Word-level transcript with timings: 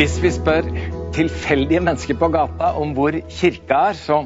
Hvis 0.00 0.14
vi 0.22 0.30
spør 0.32 0.64
tilfeldige 1.12 1.82
mennesker 1.84 2.16
på 2.16 2.30
gata 2.32 2.70
om 2.80 2.94
hvor 2.96 3.12
kirka 3.28 3.80
er, 3.90 3.96
så 3.98 4.22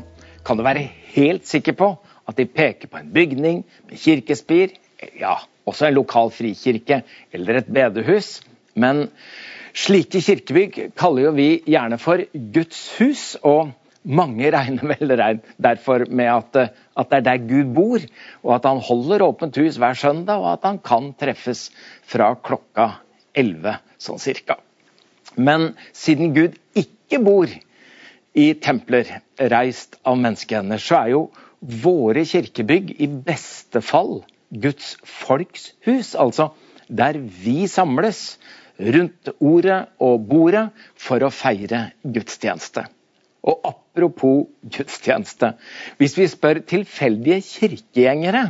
kan 0.46 0.54
du 0.54 0.62
være 0.62 0.84
helt 1.16 1.48
sikker 1.50 1.74
på 1.74 1.88
at 2.30 2.36
de 2.38 2.44
peker 2.46 2.86
på 2.92 3.00
en 3.00 3.08
bygning 3.10 3.64
med 3.88 3.98
kirkespir, 3.98 4.76
ja, 5.18 5.32
også 5.66 5.88
en 5.88 5.96
lokal 5.96 6.30
frikirke 6.30 7.00
eller 7.34 7.58
et 7.58 7.72
bedehus. 7.74 8.28
Men 8.78 9.08
slike 9.74 10.22
kirkebygg 10.22 10.78
kaller 10.94 11.26
jo 11.26 11.32
vi 11.34 11.48
gjerne 11.66 11.98
for 11.98 12.22
Guds 12.54 12.82
hus, 13.00 13.24
og 13.42 13.72
mange 14.06 14.52
regner 14.54 14.92
vel 14.92 15.16
derfor 15.58 16.04
med 16.06 16.30
at, 16.36 16.60
at, 16.94 17.08
det 17.10 17.18
er 17.18 17.24
der 17.32 17.48
Gud 17.48 17.72
bor, 17.74 18.04
og 18.44 18.54
at 18.60 18.70
han 18.70 18.84
holder 18.92 19.26
åpent 19.26 19.58
hus 19.58 19.82
hver 19.82 19.98
søndag, 19.98 20.38
og 20.38 20.52
at 20.52 20.70
han 20.70 20.78
kan 20.78 21.10
treffes 21.18 21.72
fra 22.06 22.30
klokka 22.38 22.92
11 23.34 23.74
sånn 23.98 24.22
cirka. 24.22 24.60
Men 25.36 25.72
siden 25.92 26.34
Gud 26.36 26.58
ikke 26.78 27.20
bor 27.24 27.50
i 28.34 28.46
templer 28.58 29.08
reist 29.52 29.98
av 30.06 30.18
menneskehender, 30.20 30.80
så 30.82 31.04
er 31.04 31.12
jo 31.14 31.22
våre 31.84 32.24
kirkebygg 32.28 32.94
i 33.00 33.08
beste 33.08 33.80
fall 33.84 34.22
Guds 34.50 34.94
folks 35.02 35.72
hus. 35.86 36.14
Altså 36.14 36.50
der 36.88 37.18
vi 37.18 37.64
samles 37.70 38.36
rundt 38.78 39.30
ordet 39.38 39.84
og 40.02 40.26
bordet 40.28 40.66
for 40.98 41.22
å 41.24 41.32
feire 41.32 41.88
gudstjeneste. 42.02 42.86
Og 43.44 43.60
apropos 43.68 44.46
gudstjeneste. 44.72 45.54
Hvis 46.00 46.16
vi 46.18 46.28
spør 46.32 46.62
tilfeldige 46.68 47.42
kirkegjengere 47.44 48.48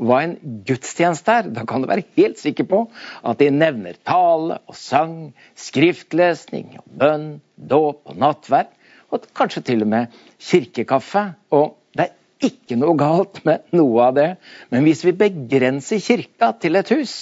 hva 0.00 0.22
en 0.24 0.36
gudstjeneste 0.66 1.34
er, 1.34 1.48
da 1.54 1.64
kan 1.68 1.82
du 1.82 1.88
være 1.90 2.06
helt 2.16 2.40
sikker 2.40 2.66
på 2.70 2.80
at 3.28 3.40
de 3.42 3.50
nevner 3.54 3.98
tale 4.08 4.58
og 4.66 4.78
sang, 4.78 5.32
skriftlesning, 5.58 6.78
og 6.80 6.96
bønn, 7.02 7.28
dåp 7.56 8.12
og 8.12 8.18
nattverd, 8.22 8.72
og 9.12 9.28
kanskje 9.36 9.64
til 9.68 9.84
og 9.84 9.92
med 9.92 10.22
kirkekaffe. 10.40 11.26
Og 11.52 11.76
det 11.96 12.08
er 12.08 12.48
ikke 12.48 12.78
noe 12.80 12.96
galt 12.98 13.42
med 13.46 13.68
noe 13.76 14.08
av 14.08 14.16
det, 14.16 14.30
men 14.72 14.86
hvis 14.88 15.04
vi 15.06 15.16
begrenser 15.24 16.02
kirka 16.02 16.52
til 16.62 16.80
et 16.80 16.94
hus 16.94 17.16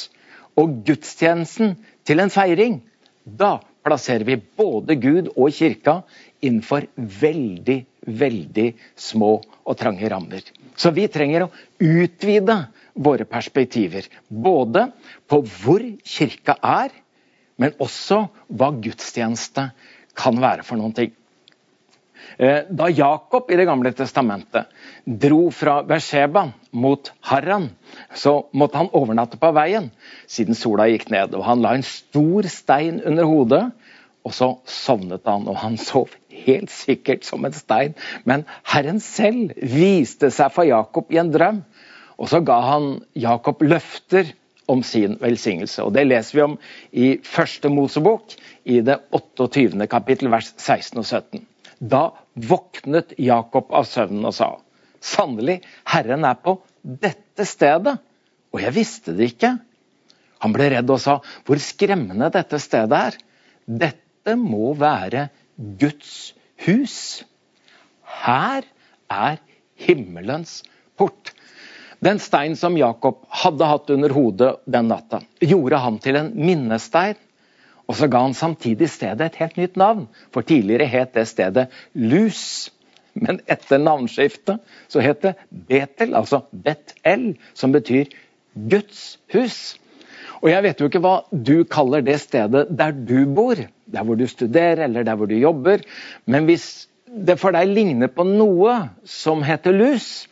og 0.59 0.81
gudstjenesten 0.87 1.75
til 2.07 2.23
en 2.23 2.33
feiring, 2.33 2.81
da 3.25 3.59
plasserer 3.85 4.25
vi 4.29 4.39
både 4.39 4.97
Gud 5.01 5.31
og 5.35 5.53
kirka 5.57 6.01
innenfor 6.45 6.87
veldig, 6.97 7.83
veldig 8.19 8.73
små 8.99 9.37
og 9.41 9.79
trange 9.79 10.09
rammer. 10.11 10.43
Så 10.77 10.93
vi 10.97 11.07
trenger 11.13 11.47
å 11.47 11.53
utvide 11.79 12.57
våre 12.95 13.27
perspektiver. 13.29 14.09
Både 14.29 14.89
på 15.29 15.43
hvor 15.61 15.85
kirka 16.05 16.57
er, 16.63 16.93
men 17.61 17.77
også 17.83 18.25
hva 18.49 18.71
gudstjeneste 18.73 19.71
kan 20.17 20.41
være 20.41 20.65
for 20.67 20.81
noen 20.81 20.97
ting. 20.97 21.17
Eh, 22.41 22.63
da 22.71 22.89
Jakob 22.89 23.51
i 23.51 23.57
Det 23.57 23.67
gamle 23.69 23.93
testamentet 23.97 24.69
dro 25.05 25.51
fra 25.53 25.81
Beersheba 25.85 26.47
mot 26.73 27.11
Harran, 27.29 27.71
så 28.15 28.47
måtte 28.53 28.79
han 28.81 28.93
overnatte 28.97 29.41
på 29.41 29.51
veien 29.57 29.91
siden 30.31 30.57
sola 30.57 30.87
gikk 30.89 31.11
ned. 31.11 31.35
og 31.35 31.45
Han 31.45 31.63
la 31.63 31.75
en 31.75 31.85
stor 31.85 32.49
stein 32.49 33.01
under 33.05 33.25
hodet, 33.29 33.63
og 34.27 34.35
så 34.37 34.51
sovnet 34.69 35.27
han. 35.29 35.47
Og 35.49 35.59
han 35.63 35.79
sov 35.81 36.13
helt 36.45 36.73
sikkert 36.73 37.25
som 37.29 37.45
en 37.47 37.57
stein. 37.57 37.97
Men 38.29 38.45
Herren 38.69 39.01
selv 39.05 39.55
viste 39.57 40.33
seg 40.35 40.53
for 40.55 40.69
Jakob 40.69 41.13
i 41.13 41.21
en 41.23 41.33
drøm. 41.33 41.63
Og 42.21 42.29
så 42.29 42.43
ga 42.45 42.59
han 42.67 42.91
Jakob 43.17 43.63
løfter 43.65 44.35
om 44.71 44.83
sin 44.87 45.17
velsignelse. 45.21 45.83
Og 45.83 45.95
Det 45.97 46.05
leser 46.07 46.37
vi 46.37 46.43
om 46.45 46.59
i 46.93 47.07
første 47.25 47.71
Mosebok, 47.73 48.37
i 48.65 48.81
det 48.85 49.01
28. 49.11 49.87
kapittel, 49.91 50.31
vers 50.31 50.53
16 50.57 51.01
og 51.01 51.07
17. 51.07 51.47
Da 51.81 52.11
våknet 52.37 53.17
Jakob 53.19 53.73
av 53.73 53.89
søvnen 53.89 54.29
og 54.29 54.37
sa, 54.37 54.51
sannelig, 55.01 55.63
Herren 55.89 56.27
er 56.29 56.37
på 56.45 56.59
dette 56.83 57.47
stedet, 57.49 57.97
og 58.53 58.61
jeg 58.61 58.77
visste 58.77 59.17
det 59.17 59.33
ikke. 59.33 59.55
Han 60.45 60.55
ble 60.55 60.69
redd 60.75 60.93
og 60.93 61.01
sa, 61.01 61.19
hvor 61.49 61.61
skremmende 61.63 62.31
dette 62.33 62.61
stedet 62.61 63.01
er. 63.01 63.19
Dette 63.65 64.10
må 64.37 64.75
være 64.79 65.29
Guds 65.81 66.35
hus. 66.67 67.25
Her 68.25 68.67
er 69.11 69.41
himmelens 69.81 70.63
port. 70.99 71.33
Den 72.01 72.19
stein 72.19 72.57
som 72.57 72.79
Jakob 72.81 73.27
hadde 73.43 73.69
hatt 73.69 73.91
under 73.93 74.13
hodet 74.17 74.55
den 74.65 74.89
natta, 74.89 75.21
gjorde 75.41 75.81
han 75.83 75.99
til 76.01 76.17
en 76.17 76.31
minnestein. 76.37 77.19
Og 77.91 77.97
så 77.99 78.07
ga 78.07 78.23
han 78.23 78.37
samtidig 78.39 78.89
stedet 78.89 79.27
et 79.27 79.41
helt 79.41 79.57
nytt 79.59 79.77
navn, 79.81 80.07
for 80.31 80.47
tidligere 80.47 80.87
het 80.87 81.17
det 81.17 81.27
stedet 81.29 81.67
Lus. 81.93 82.71
Men 83.19 83.41
etter 83.51 83.83
navnskiftet 83.83 84.63
så 84.89 85.03
het 85.03 85.25
det 85.25 85.35
Betel, 85.51 86.15
altså 86.15 86.45
Bet-El, 86.53 87.35
som 87.55 87.75
betyr 87.75 88.13
Guds 88.55 89.19
hus. 89.35 89.80
Og 90.41 90.49
jeg 90.49 90.65
vet 90.65 90.81
jo 90.81 90.89
ikke 90.89 91.03
hva 91.05 91.15
du 91.31 91.65
kaller 91.69 92.05
det 92.05 92.17
stedet 92.23 92.69
der 92.73 92.95
du 92.97 93.19
bor, 93.29 93.61
der 93.61 94.07
hvor 94.07 94.17
du 94.17 94.27
studerer 94.31 94.87
eller 94.87 95.05
der 95.05 95.19
hvor 95.21 95.29
du 95.29 95.37
jobber. 95.37 95.85
Men 96.25 96.49
hvis 96.49 96.89
det 97.11 97.37
for 97.41 97.53
deg 97.53 97.69
ligner 97.69 98.11
på 98.13 98.25
noe 98.25 98.77
som 99.05 99.45
heter 99.45 99.75
lus, 99.77 100.27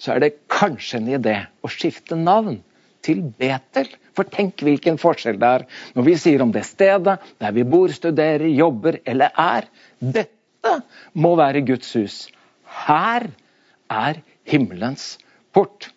så 0.00 0.14
er 0.14 0.22
det 0.24 0.36
kanskje 0.50 1.00
en 1.00 1.10
idé 1.18 1.36
å 1.62 1.70
skifte 1.70 2.16
navn 2.18 2.62
til 3.04 3.20
Betel. 3.38 3.90
For 4.16 4.28
tenk 4.28 4.62
hvilken 4.64 4.98
forskjell 5.00 5.38
det 5.40 5.50
er 5.58 5.66
når 5.96 6.08
vi 6.08 6.16
sier 6.20 6.44
om 6.44 6.52
det 6.54 6.64
stedet 6.68 7.18
der 7.42 7.54
vi 7.56 7.64
bor, 7.68 7.92
studerer, 7.92 8.48
jobber 8.48 9.00
eller 9.04 9.34
er. 9.38 9.68
Dette 10.00 10.78
må 11.12 11.34
være 11.40 11.64
Guds 11.68 11.92
hus. 11.98 12.18
Her 12.86 13.28
er 13.92 14.22
himmelens 14.48 15.16
port. 15.52 15.90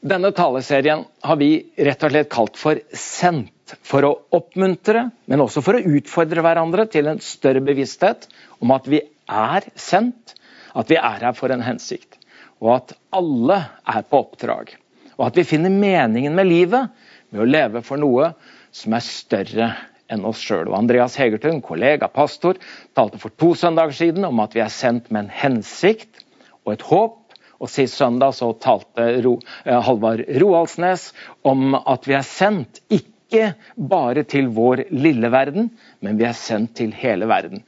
Denne 0.00 0.30
taleserien 0.30 1.04
har 1.26 1.36
vi 1.40 1.66
rett 1.74 2.04
og 2.06 2.12
slett 2.12 2.28
kalt 2.30 2.58
for 2.58 2.78
Sendt. 2.94 3.54
For 3.84 4.04
å 4.06 4.14
oppmuntre, 4.32 5.10
men 5.28 5.42
også 5.44 5.60
for 5.60 5.76
å 5.76 5.96
utfordre 5.98 6.40
hverandre 6.44 6.86
til 6.88 7.10
en 7.10 7.18
større 7.20 7.60
bevissthet 7.60 8.24
om 8.64 8.70
at 8.72 8.86
vi 8.88 9.02
er 9.28 9.66
sendt, 9.76 10.32
at 10.72 10.88
vi 10.88 10.96
er 10.96 11.26
her 11.26 11.36
for 11.36 11.52
en 11.52 11.64
hensikt. 11.66 12.16
Og 12.64 12.70
at 12.78 12.94
alle 13.12 13.58
er 13.84 14.06
på 14.08 14.22
oppdrag. 14.22 14.72
Og 15.18 15.26
at 15.26 15.36
vi 15.36 15.44
finner 15.50 15.74
meningen 15.74 16.32
med 16.38 16.48
livet 16.48 16.94
med 17.28 17.42
å 17.44 17.50
leve 17.50 17.82
for 17.84 18.00
noe 18.00 18.30
som 18.72 18.96
er 18.96 19.04
større 19.04 19.68
enn 20.08 20.24
oss 20.24 20.40
sjøl. 20.40 20.72
Andreas 20.72 21.18
Hegertun, 21.20 21.60
kollega 21.60 22.08
pastor, 22.08 22.56
talte 22.96 23.20
for 23.20 23.34
to 23.36 23.52
søndager 23.58 23.98
siden 23.98 24.24
om 24.30 24.40
at 24.40 24.56
vi 24.56 24.64
er 24.64 24.72
sendt 24.72 25.10
med 25.12 25.26
en 25.26 25.34
hensikt 25.42 26.22
og 26.64 26.78
et 26.78 26.88
håp 26.88 27.17
og 27.58 27.70
Sist 27.72 27.98
søndag 27.98 28.34
så 28.38 28.52
talte 28.62 29.08
Ro, 29.24 29.38
eh, 29.64 29.80
Halvard 29.82 30.24
Roaldsnes 30.40 31.12
om 31.42 31.74
at 31.78 32.06
vi 32.08 32.14
er 32.18 32.26
sendt 32.26 32.82
ikke 32.88 33.52
bare 33.76 34.24
til 34.24 34.48
vår 34.54 34.86
lille 34.94 35.30
verden, 35.30 35.70
men 36.00 36.18
vi 36.18 36.26
er 36.28 36.38
sendt 36.38 36.76
til 36.78 36.94
hele 36.96 37.28
verden. 37.28 37.64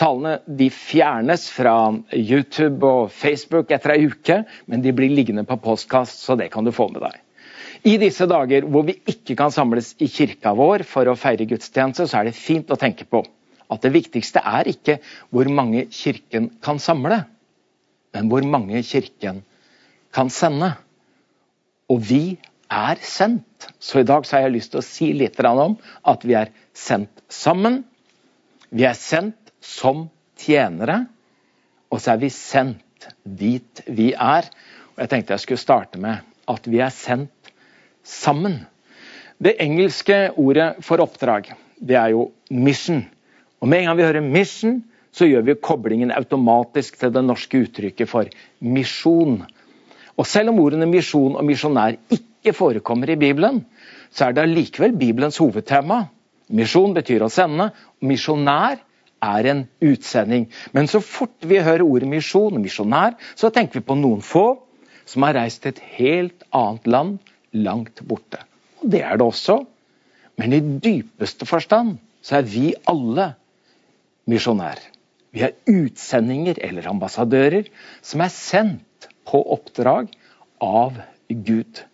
Talene 0.00 0.38
de 0.46 0.70
fjernes 0.72 1.46
fra 1.52 1.74
YouTube 2.16 2.86
og 2.88 3.10
Facebook 3.12 3.70
etter 3.70 3.94
ei 3.94 4.06
uke, 4.08 4.42
men 4.66 4.82
de 4.82 4.94
blir 4.96 5.12
liggende 5.12 5.44
på 5.44 5.60
postkast, 5.60 6.22
så 6.24 6.36
det 6.40 6.50
kan 6.52 6.64
du 6.64 6.72
få 6.72 6.88
med 6.92 7.04
deg. 7.04 7.18
I 7.84 7.96
disse 8.00 8.26
dager 8.28 8.66
hvor 8.68 8.84
vi 8.88 8.98
ikke 9.08 9.36
kan 9.38 9.52
samles 9.52 9.94
i 10.00 10.08
kirka 10.12 10.52
vår 10.56 10.84
for 10.88 11.08
å 11.08 11.16
feire 11.16 11.46
gudstjeneste, 11.48 12.08
så 12.08 12.20
er 12.20 12.28
det 12.28 12.36
fint 12.36 12.72
å 12.72 12.80
tenke 12.80 13.06
på 13.08 13.22
at 13.70 13.84
det 13.84 13.92
viktigste 13.94 14.42
er 14.42 14.68
ikke 14.68 14.98
hvor 15.30 15.48
mange 15.52 15.86
Kirken 15.94 16.50
kan 16.64 16.80
samle 16.82 17.22
men 18.14 18.30
hvor 18.30 18.44
mange 18.46 18.82
Kirken 18.86 19.42
kan 20.14 20.30
sende. 20.30 20.72
Og 21.90 22.02
vi 22.10 22.38
er 22.70 23.00
sendt. 23.02 23.68
Så 23.78 24.00
i 24.00 24.06
dag 24.06 24.26
så 24.26 24.36
har 24.36 24.46
jeg 24.46 24.56
lyst 24.56 24.72
til 24.72 24.80
å 24.80 24.86
si 24.86 25.10
litt 25.16 25.38
om 25.44 25.76
at 26.06 26.24
vi 26.26 26.36
er 26.38 26.52
sendt 26.74 27.22
sammen. 27.28 27.82
Vi 28.70 28.86
er 28.86 28.94
sendt 28.94 29.50
som 29.60 30.08
tjenere, 30.38 31.04
og 31.90 32.00
så 32.00 32.14
er 32.14 32.20
vi 32.22 32.30
sendt 32.32 33.08
dit 33.24 33.82
vi 33.86 34.12
er. 34.14 34.46
Og 34.94 35.02
Jeg 35.02 35.10
tenkte 35.10 35.34
jeg 35.34 35.44
skulle 35.44 35.62
starte 35.62 35.98
med 36.00 36.22
at 36.50 36.66
vi 36.66 36.80
er 36.80 36.94
sendt 36.94 37.52
sammen. 38.06 38.62
Det 39.40 39.56
engelske 39.62 40.30
ordet 40.36 40.74
for 40.84 41.00
oppdrag, 41.02 41.52
det 41.80 41.96
er 41.96 42.08
jo 42.12 42.32
'mission'. 42.50 43.08
Og 43.60 43.68
Med 43.68 43.78
en 43.78 43.84
gang 43.86 43.96
vi 43.96 44.02
hører 44.02 44.20
'mission', 44.20 44.82
så 45.12 45.26
gjør 45.26 45.46
vi 45.46 45.58
koblingen 45.58 46.12
automatisk 46.14 46.98
til 47.00 47.12
det 47.14 47.22
norske 47.26 47.64
uttrykket 47.64 48.10
for 48.10 48.30
misjon. 48.60 49.40
Og 50.16 50.26
Selv 50.26 50.52
om 50.52 50.60
ordene 50.62 50.86
misjon 50.90 51.36
og 51.38 51.46
misjonær 51.46 51.96
ikke 52.12 52.54
forekommer 52.56 53.10
i 53.10 53.18
Bibelen, 53.20 53.64
så 54.10 54.28
er 54.28 54.36
det 54.36 54.44
allikevel 54.44 54.96
Bibelens 54.98 55.40
hovedtema. 55.40 56.04
Misjon 56.50 56.94
betyr 56.94 57.24
å 57.24 57.30
sende, 57.32 57.70
og 57.70 58.10
misjonær 58.10 58.80
er 59.20 59.48
en 59.52 59.64
utsending. 59.84 60.48
Men 60.72 60.88
så 60.90 61.00
fort 61.04 61.46
vi 61.46 61.60
hører 61.62 61.84
ordet 61.84 62.08
misjon 62.10 62.56
og 62.56 62.62
misjonær, 62.64 63.16
så 63.36 63.52
tenker 63.54 63.80
vi 63.80 63.86
på 63.86 63.98
noen 63.98 64.22
få 64.24 64.46
som 65.08 65.26
har 65.26 65.36
reist 65.38 65.62
til 65.64 65.74
et 65.74 65.82
helt 65.98 66.46
annet 66.54 66.86
land 66.86 67.18
langt 67.52 68.02
borte. 68.06 68.42
Og 68.80 68.90
Det 68.90 69.02
er 69.02 69.16
det 69.16 69.26
også. 69.26 69.60
Men 70.38 70.54
i 70.56 70.60
dypeste 70.60 71.46
forstand 71.46 71.98
så 72.24 72.38
er 72.40 72.46
vi 72.48 72.72
alle 72.88 73.34
misjonærer. 74.30 74.99
Vi 75.30 75.44
er 75.46 75.56
utsendinger 75.70 76.58
eller 76.66 76.88
ambassadører 76.90 77.68
som 78.02 78.24
er 78.24 78.32
sendt 78.34 79.08
på 79.28 79.42
oppdrag 79.54 80.10
av 80.64 80.98
Gud. 81.28 81.84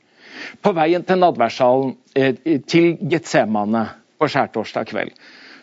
På 0.64 0.72
veien 0.76 1.04
til 1.06 1.20
nadverdssalen 1.20 1.96
eh, 2.16 2.60
til 2.68 2.94
Getsemane 3.10 3.84
på 4.16 4.28
skjærtorsdag 4.32 4.88
kveld 4.88 5.18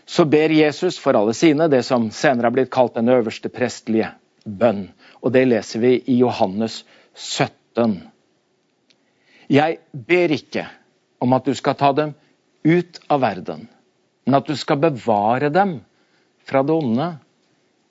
så 0.06 0.25
ber 0.25 0.52
Jesus 0.52 0.98
for 1.00 1.16
alle 1.16 1.34
sine 1.34 1.70
det 1.72 1.84
som 1.88 2.10
senere 2.12 2.50
har 2.50 2.56
blitt 2.56 2.72
kalt 2.74 2.98
den 2.98 3.10
øverste 3.10 3.50
prestelige 3.50 4.12
bønn. 4.44 4.90
Og 5.24 5.31
det 5.31 5.46
leser 5.48 5.80
vi 5.80 5.94
i 6.12 6.18
Johannes 6.20 6.81
17. 7.16 8.02
Jeg 9.52 9.80
ber 9.94 10.36
ikke 10.36 10.68
om 11.24 11.36
at 11.36 11.48
du 11.48 11.54
skal 11.56 11.78
ta 11.80 11.94
dem 11.96 12.14
ut 12.68 13.00
av 13.12 13.24
verden, 13.24 13.68
men 14.25 14.38
at 14.40 14.48
du 14.48 14.56
skal 14.60 14.80
bevare 14.84 15.50
dem 15.54 15.78
fra 16.48 16.64
det 16.64 16.75
onde. 16.75 17.10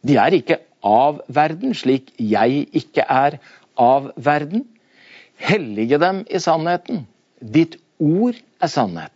De 0.03 0.19
er 0.19 0.35
ikke 0.35 0.59
av 0.83 1.21
verden, 1.31 1.75
slik 1.79 2.11
jeg 2.19 2.67
ikke 2.75 3.07
er 3.07 3.39
av 3.79 4.11
verden. 4.19 4.67
Hellige 5.39 5.99
dem 6.03 6.23
i 6.27 6.41
sannheten. 6.43 7.05
Ditt 7.39 7.79
ord 8.03 8.39
er 8.63 8.71
sannhet. 8.71 9.15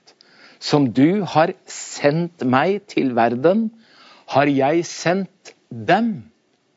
Som 0.62 0.88
du 0.94 1.22
har 1.28 1.52
sendt 1.70 2.46
meg 2.46 2.86
til 2.90 3.12
verden, 3.18 3.68
har 4.30 4.50
jeg 4.50 4.86
sendt 4.88 5.54
dem 5.70 6.30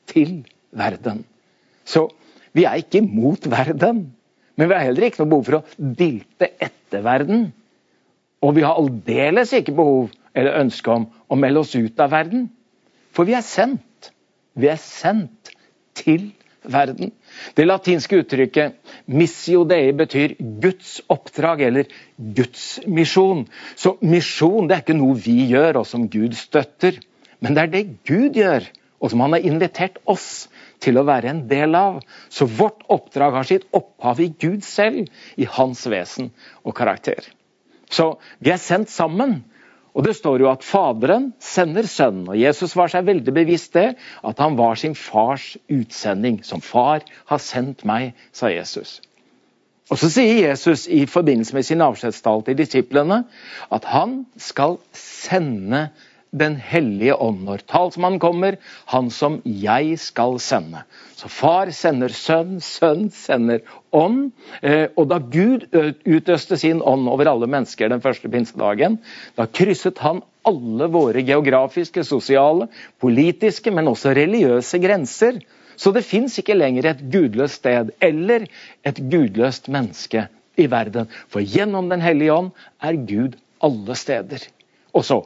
til 0.09 0.41
verden. 0.75 1.23
Så 1.85 2.09
vi 2.53 2.65
er 2.65 2.81
ikke 2.81 3.01
mot 3.05 3.45
verden, 3.49 4.09
men 4.57 4.69
vi 4.69 4.75
har 4.75 4.89
heller 4.89 5.07
ikke 5.07 5.23
noe 5.23 5.31
behov 5.31 5.45
for 5.47 5.59
å 5.59 5.93
dilte 6.01 6.49
etter 6.61 7.05
verden. 7.05 7.51
Og 8.43 8.55
vi 8.57 8.65
har 8.65 8.77
aldeles 8.79 9.53
ikke 9.55 9.75
behov 9.77 10.09
eller 10.37 10.59
ønske 10.61 10.91
om 10.93 11.07
å 11.29 11.37
melde 11.39 11.63
oss 11.63 11.75
ut 11.77 12.01
av 12.01 12.11
verden. 12.13 12.49
For 13.15 13.27
vi 13.29 13.37
er 13.37 13.45
sendt. 13.45 13.85
Vi 14.59 14.67
er 14.67 14.79
sendt 14.81 15.53
til 15.97 16.31
verden. 16.63 17.13
Det 17.55 17.65
latinske 17.67 18.19
uttrykket 18.21 18.75
'missio 19.07 19.63
dei' 19.67 19.95
betyr 19.95 20.35
Guds 20.61 20.99
oppdrag 21.09 21.61
eller 21.61 21.85
Guds 22.17 22.79
misjon. 22.85 23.47
Så 23.75 23.97
misjon 24.01 24.67
det 24.67 24.75
er 24.75 24.83
ikke 24.83 24.99
noe 24.99 25.15
vi 25.15 25.47
gjør 25.53 25.81
og 25.81 25.87
som 25.87 26.09
Gud 26.09 26.35
støtter, 26.35 26.99
men 27.39 27.55
det 27.55 27.63
er 27.63 27.73
det 27.73 27.85
Gud 28.05 28.35
gjør, 28.35 28.67
og 28.99 29.11
som 29.11 29.21
han 29.23 29.37
har 29.37 29.47
invitert 29.47 29.99
oss 30.05 30.49
til 30.83 30.99
å 30.99 31.05
være 31.07 31.31
en 31.31 31.45
del 31.47 31.75
av. 31.75 32.01
Så 32.29 32.45
vårt 32.45 32.83
oppdrag 32.91 33.37
har 33.39 33.47
sitt 33.47 33.67
opphav 33.71 34.19
i 34.19 34.33
Gud 34.39 34.63
selv, 34.67 35.07
i 35.37 35.47
hans 35.47 35.85
vesen 35.87 36.33
og 36.63 36.75
karakter. 36.75 37.23
Så 37.89 38.19
vi 38.39 38.51
er 38.51 38.61
sendt 38.61 38.91
sammen 38.91 39.39
og 39.93 40.05
Det 40.05 40.15
står 40.15 40.43
jo 40.43 40.49
at 40.51 40.63
Faderen 40.63 41.31
sender 41.41 41.87
Sønnen, 41.89 42.27
og 42.29 42.37
Jesus 42.37 42.75
var 42.77 42.91
seg 42.91 43.07
veldig 43.07 43.33
bevisst 43.33 43.73
det, 43.73 43.95
at 44.23 44.41
han 44.41 44.57
var 44.59 44.77
sin 44.77 44.95
fars 44.95 45.55
utsending. 45.65 46.43
Som 46.45 46.61
far 46.61 47.05
har 47.31 47.41
sendt 47.41 47.85
meg, 47.89 48.13
sa 48.31 48.51
Jesus. 48.53 48.99
Og 49.89 49.97
Så 49.97 50.11
sier 50.13 50.43
Jesus 50.51 50.85
i 50.85 51.05
forbindelse 51.09 51.55
med 51.57 51.65
sin 51.65 51.81
avskjedstale 51.81 52.45
til 52.45 52.59
disiplene 52.59 53.23
at 53.73 53.87
han 53.89 54.21
skal 54.37 54.77
sende 54.93 55.87
den 56.31 56.55
hellige 56.61 57.15
ånd 57.17 57.41
når 57.47 57.63
talsmannen 57.69 58.19
kommer, 58.21 58.57
han 58.91 59.09
som 59.13 59.39
jeg 59.43 59.97
skal 60.01 60.37
sende. 60.43 60.83
Så 61.17 61.29
far 61.31 61.71
sender 61.75 62.13
sønn, 62.13 62.59
sønn 62.63 63.09
sender 63.13 63.63
ånd. 63.95 64.29
Eh, 64.61 64.87
og 64.95 65.09
da 65.09 65.19
Gud 65.19 65.65
utøste 66.05 66.59
sin 66.61 66.83
ånd 66.85 67.09
over 67.09 67.31
alle 67.31 67.49
mennesker 67.49 67.89
den 67.89 68.03
første 68.03 68.29
pinsedagen, 68.31 68.99
da 69.35 69.49
krysset 69.49 70.01
han 70.05 70.21
alle 70.47 70.87
våre 70.91 71.23
geografiske, 71.25 72.05
sosiale, 72.07 72.69
politiske, 73.01 73.73
men 73.73 73.89
også 73.91 74.13
religiøse 74.17 74.79
grenser. 74.81 75.41
Så 75.79 75.93
det 75.95 76.03
fins 76.07 76.35
ikke 76.39 76.57
lenger 76.57 76.89
et 76.89 77.03
gudløst 77.11 77.61
sted 77.61 77.93
eller 78.03 78.45
et 78.87 78.99
gudløst 79.11 79.69
menneske 79.71 80.27
i 80.59 80.67
verden. 80.71 81.07
For 81.31 81.43
gjennom 81.43 81.89
Den 81.89 82.03
hellige 82.03 82.35
ånd 82.35 82.51
er 82.83 82.99
Gud 83.07 83.37
alle 83.63 83.95
steder. 83.95 84.43
Og 84.93 85.05
så 85.05 85.21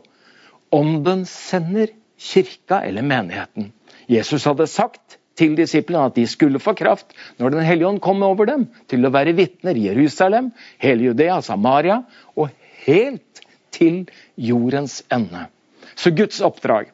Ånden 0.73 1.25
sender 1.29 1.91
kirka 2.17 2.81
eller 2.81 3.05
menigheten. 3.05 3.71
Jesus 4.09 4.45
hadde 4.49 4.67
sagt 4.67 5.19
til 5.37 5.55
disiplene 5.57 6.09
at 6.09 6.17
de 6.17 6.25
skulle 6.29 6.61
få 6.61 6.73
kraft 6.77 7.13
når 7.37 7.55
Den 7.55 7.65
hellige 7.65 7.87
ånd 7.89 8.01
kom 8.01 8.23
over 8.25 8.49
dem, 8.49 8.67
til 8.89 9.05
å 9.05 9.13
være 9.13 9.35
vitner 9.37 9.77
i 9.77 9.87
Jerusalem, 9.87 10.51
hele 10.81 11.09
Judea, 11.09 11.41
Samaria 11.41 12.01
og 12.35 12.49
helt 12.85 13.41
til 13.73 14.03
jordens 14.35 15.01
ende. 15.13 15.47
Så 15.95 16.13
Guds 16.13 16.41
oppdrag 16.41 16.91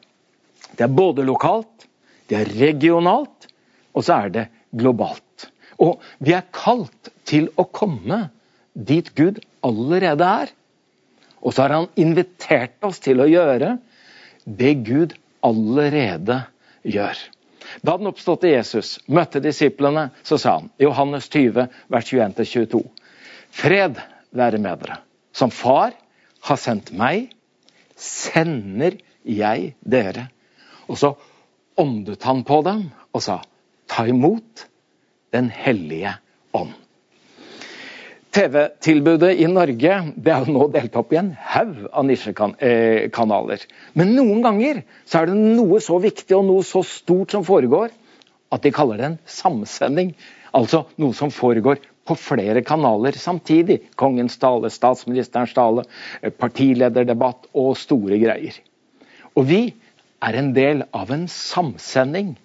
det 0.76 0.86
er 0.86 0.92
både 0.94 1.24
lokalt, 1.26 1.88
det 2.30 2.38
er 2.38 2.52
regionalt, 2.60 3.48
og 3.92 4.04
så 4.06 4.20
er 4.24 4.34
det 4.34 4.46
globalt. 4.70 5.48
Og 5.82 6.00
vi 6.22 6.34
er 6.36 6.46
kalt 6.54 7.10
til 7.28 7.48
å 7.58 7.66
komme 7.66 8.28
dit 8.74 9.10
Gud 9.18 9.40
allerede 9.66 10.28
er. 10.44 10.52
Og 11.40 11.54
så 11.54 11.64
har 11.64 11.74
han 11.74 11.90
invitert 12.00 12.76
oss 12.84 13.00
til 13.02 13.22
å 13.22 13.28
gjøre 13.28 13.76
det 14.44 14.74
Gud 14.86 15.14
allerede 15.46 16.42
gjør. 16.82 17.18
Da 17.86 17.96
den 17.96 18.10
oppståtte 18.10 18.50
Jesus 18.50 18.96
møtte 19.06 19.42
disiplene, 19.44 20.08
så 20.26 20.38
sa 20.40 20.56
han 20.58 20.70
Johannes 20.80 21.28
20, 21.30 21.68
vers 21.92 22.08
21-22.: 22.12 22.82
Fred 23.50 24.00
være 24.36 24.58
med 24.58 24.82
dere. 24.82 24.98
Som 25.32 25.52
Far 25.54 25.94
har 26.48 26.58
sendt 26.58 26.90
meg, 26.96 27.30
sender 27.96 28.98
jeg 29.22 29.74
dere. 29.80 30.28
Og 30.88 30.98
så 30.98 31.14
åndet 31.78 32.24
han 32.26 32.42
på 32.44 32.60
dem 32.66 32.88
og 33.12 33.24
sa, 33.24 33.40
ta 33.90 34.06
imot 34.08 34.66
Den 35.30 35.46
hellige 35.54 36.16
ånd. 36.58 36.72
TV-tilbudet 38.30 39.32
i 39.42 39.46
Norge 39.50 39.94
det 40.14 40.30
er 40.30 40.44
jo 40.46 40.54
nå 40.54 40.66
delt 40.70 40.94
opp 40.98 41.10
i 41.10 41.18
en 41.18 41.32
haug 41.50 41.88
av 41.90 42.04
nisjekanaler. 42.06 43.64
Men 43.98 44.12
noen 44.14 44.44
ganger 44.44 44.84
så 45.02 45.22
er 45.22 45.30
det 45.30 45.38
noe 45.58 45.80
så 45.82 45.98
viktig 46.02 46.36
og 46.38 46.46
noe 46.46 46.66
så 46.66 46.84
stort 46.86 47.34
som 47.34 47.46
foregår, 47.46 47.90
at 48.54 48.62
de 48.62 48.72
kaller 48.74 49.00
det 49.00 49.08
en 49.08 49.18
samsending. 49.26 50.14
Altså 50.54 50.84
noe 51.02 51.14
som 51.18 51.34
foregår 51.34 51.82
på 52.06 52.16
flere 52.18 52.62
kanaler 52.66 53.18
samtidig. 53.18 53.80
Kongens 53.98 54.38
tale, 54.42 54.70
statsministerens 54.70 55.54
tale, 55.54 55.86
partilederdebatt 56.38 57.50
og 57.58 57.74
store 57.78 58.18
greier. 58.22 58.62
Og 59.34 59.46
vi 59.50 59.62
er 60.22 60.38
en 60.38 60.54
del 60.54 60.86
av 60.94 61.10
en 61.14 61.26
samsending. 61.30 62.36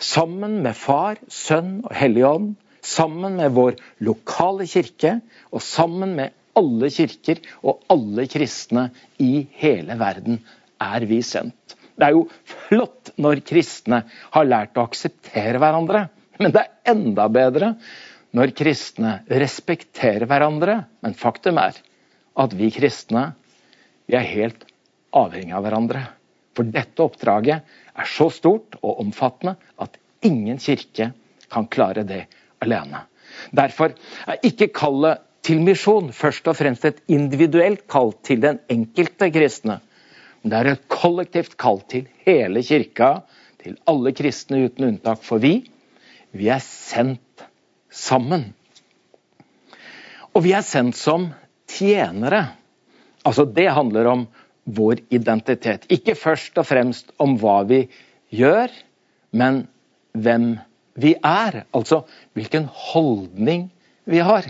Sammen 0.00 0.62
med 0.64 0.76
Far, 0.76 1.20
Sønn 1.32 1.82
og 1.84 1.92
Hellig 1.96 2.24
Ånd 2.28 2.54
Sammen 2.86 3.38
med 3.40 3.54
vår 3.56 3.78
lokale 4.06 4.66
kirke 4.70 5.16
og 5.50 5.62
sammen 5.64 6.14
med 6.18 6.34
alle 6.56 6.90
kirker 6.92 7.40
og 7.66 7.82
alle 7.92 8.26
kristne 8.30 8.88
i 9.22 9.46
hele 9.60 9.96
verden 10.00 10.38
er 10.82 11.06
vi 11.08 11.20
sendt. 11.24 11.74
Det 11.96 12.06
er 12.06 12.14
jo 12.14 12.26
flott 12.68 13.12
når 13.20 13.40
kristne 13.48 14.02
har 14.34 14.48
lært 14.48 14.76
å 14.76 14.84
akseptere 14.86 15.60
hverandre, 15.60 16.06
men 16.38 16.52
det 16.52 16.62
er 16.62 16.92
enda 16.92 17.26
bedre 17.32 17.72
når 18.36 18.52
kristne 18.56 19.18
respekterer 19.32 20.28
hverandre. 20.28 20.82
Men 21.00 21.16
faktum 21.16 21.58
er 21.60 21.78
at 22.36 22.56
vi 22.56 22.70
kristne 22.74 23.30
vi 24.06 24.14
er 24.14 24.28
helt 24.28 24.66
avhengig 25.16 25.56
av 25.56 25.64
hverandre. 25.66 26.04
For 26.56 26.68
dette 26.72 27.02
oppdraget 27.02 27.76
er 27.96 28.08
så 28.08 28.28
stort 28.32 28.78
og 28.82 29.00
omfattende 29.02 29.56
at 29.82 29.96
ingen 30.24 30.60
kirke 30.62 31.10
kan 31.52 31.66
klare 31.72 32.04
det 32.06 32.26
alene. 32.66 33.04
Derfor 33.54 33.94
er 34.26 34.42
ikke 34.46 34.72
kallet 34.74 35.22
til 35.46 35.62
misjon 35.62 36.10
først 36.14 36.48
og 36.50 36.58
fremst 36.58 36.86
et 36.88 37.02
individuelt 37.12 37.84
kall 37.90 38.12
til 38.26 38.42
den 38.42 38.58
enkelte 38.72 39.30
kristne. 39.34 39.78
Men 40.42 40.52
det 40.52 40.58
er 40.58 40.72
et 40.72 40.88
kollektivt 40.90 41.56
kall 41.60 41.80
til 41.90 42.06
hele 42.26 42.62
kirka, 42.66 43.20
til 43.62 43.78
alle 43.88 44.12
kristne 44.14 44.64
uten 44.66 44.88
unntak. 44.90 45.22
For 45.26 45.42
vi, 45.42 45.60
vi 46.34 46.50
er 46.50 46.62
sendt 46.62 47.46
sammen. 47.90 48.50
Og 50.34 50.44
vi 50.44 50.52
er 50.56 50.66
sendt 50.66 50.98
som 50.98 51.30
tjenere. 51.70 52.42
Altså 53.26 53.46
Det 53.46 53.70
handler 53.72 54.10
om 54.10 54.26
vår 54.66 55.00
identitet. 55.14 55.86
Ikke 55.90 56.16
først 56.18 56.58
og 56.58 56.66
fremst 56.66 57.12
om 57.22 57.36
hva 57.38 57.60
vi 57.66 57.84
gjør, 58.34 58.72
men 59.30 59.64
hvem 60.12 60.56
vi 60.96 61.14
er. 61.20 61.64
Altså 61.76 62.02
hvilken 62.36 62.68
holdning 62.92 63.68
vi 64.08 64.22
har. 64.24 64.48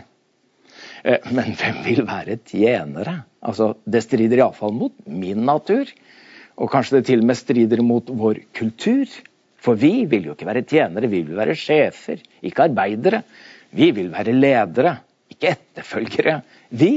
Eh, 1.04 1.30
men 1.32 1.54
hvem 1.58 1.80
vil 1.86 2.04
være 2.06 2.38
tjenere? 2.46 3.20
Altså, 3.46 3.74
det 3.86 4.02
strider 4.04 4.42
iallfall 4.42 4.74
mot 4.74 4.94
min 5.06 5.44
natur. 5.46 5.90
Og 6.56 6.70
kanskje 6.72 6.98
det 7.00 7.08
til 7.10 7.22
og 7.22 7.30
med 7.30 7.38
strider 7.38 7.82
mot 7.84 8.08
vår 8.08 8.42
kultur. 8.56 9.10
For 9.60 9.78
vi 9.78 10.04
vil 10.08 10.28
jo 10.28 10.36
ikke 10.36 10.46
være 10.48 10.66
tjenere, 10.68 11.10
vi 11.10 11.24
vil 11.26 11.36
være 11.36 11.56
sjefer, 11.58 12.20
ikke 12.46 12.68
arbeidere. 12.68 13.22
Vi 13.74 13.90
vil 13.96 14.12
være 14.12 14.34
ledere, 14.36 14.92
ikke 15.32 15.50
etterfølgere. 15.56 16.36
Vi, 16.70 16.92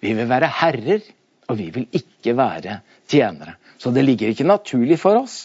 vi 0.00 0.14
vil 0.16 0.28
være 0.30 0.48
herrer. 0.62 1.04
og 1.48 1.58
vi 1.58 1.66
vil 1.70 1.84
ikke 1.92 2.32
være 2.36 2.78
tjenere. 3.08 3.58
Så 3.76 3.90
det 3.92 4.04
ligger 4.04 4.30
ikke 4.32 4.46
naturlig 4.48 4.96
for 4.98 5.18
oss. 5.20 5.44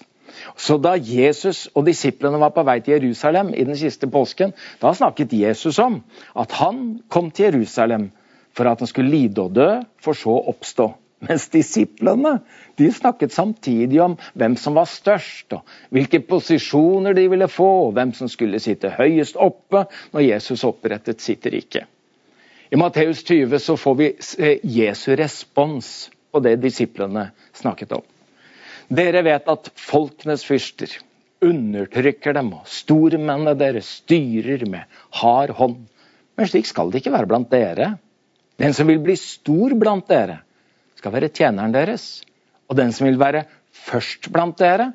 Så 0.57 0.77
da 0.81 0.95
Jesus 0.95 1.67
og 1.73 1.87
disiplene 1.87 2.39
var 2.41 2.53
på 2.55 2.63
vei 2.67 2.79
til 2.83 2.97
Jerusalem 2.97 3.53
i 3.53 3.65
den 3.67 3.77
siste 3.79 4.09
påsken, 4.11 4.53
da 4.81 4.93
snakket 4.95 5.35
Jesus 5.35 5.79
om 5.83 6.01
at 6.35 6.55
han 6.59 6.99
kom 7.11 7.31
til 7.31 7.49
Jerusalem 7.49 8.09
for 8.55 8.69
at 8.69 8.81
han 8.81 8.89
skulle 8.89 9.13
lide 9.13 9.41
og 9.41 9.53
dø, 9.55 9.69
for 10.01 10.17
så 10.17 10.33
å 10.35 10.49
oppstå. 10.51 10.89
Mens 11.27 11.49
disiplene 11.51 12.37
de 12.79 12.87
snakket 12.95 13.33
samtidig 13.35 13.99
om 14.01 14.15
hvem 14.39 14.55
som 14.59 14.77
var 14.79 14.87
størst, 14.87 15.51
og 15.57 15.67
hvilke 15.91 16.21
posisjoner 16.23 17.15
de 17.17 17.25
ville 17.31 17.49
få, 17.51 17.67
og 17.87 17.95
hvem 17.97 18.13
som 18.15 18.31
skulle 18.31 18.61
sitte 18.63 18.93
høyest 18.95 19.39
oppe 19.39 19.83
når 20.13 20.27
Jesus 20.29 20.63
opprettet 20.67 21.23
sitt 21.23 21.45
rike. 21.51 21.85
I 22.71 22.79
Matteus 22.79 23.23
20 23.25 23.59
så 23.59 23.75
får 23.79 23.95
vi 23.99 24.09
Jesu 24.63 25.11
respons 25.17 26.09
på 26.31 26.39
det 26.45 26.59
disiplene 26.61 27.31
snakket 27.57 27.97
om. 27.97 28.05
Dere 28.89 29.21
vet 29.21 29.45
at 29.51 29.69
folkenes 29.77 30.41
fyrster 30.47 30.89
undertrykker 31.45 32.33
dem, 32.35 32.49
og 32.57 32.67
stormennene 32.67 33.53
deres 33.57 33.89
styrer 34.01 34.65
med 34.67 35.01
hard 35.21 35.53
hånd. 35.59 35.83
Men 36.35 36.49
slik 36.49 36.65
skal 36.67 36.89
det 36.89 37.03
ikke 37.03 37.13
være 37.13 37.29
blant 37.29 37.51
dere. 37.53 37.93
Den 38.59 38.73
som 38.75 38.89
vil 38.89 38.99
bli 39.03 39.15
stor 39.19 39.75
blant 39.79 40.09
dere, 40.09 40.39
skal 40.97 41.13
være 41.13 41.29
tjeneren 41.31 41.75
deres. 41.75 42.23
Og 42.67 42.79
den 42.79 42.91
som 42.95 43.07
vil 43.07 43.19
være 43.21 43.45
først 43.71 44.31
blant 44.33 44.57
dere, 44.59 44.89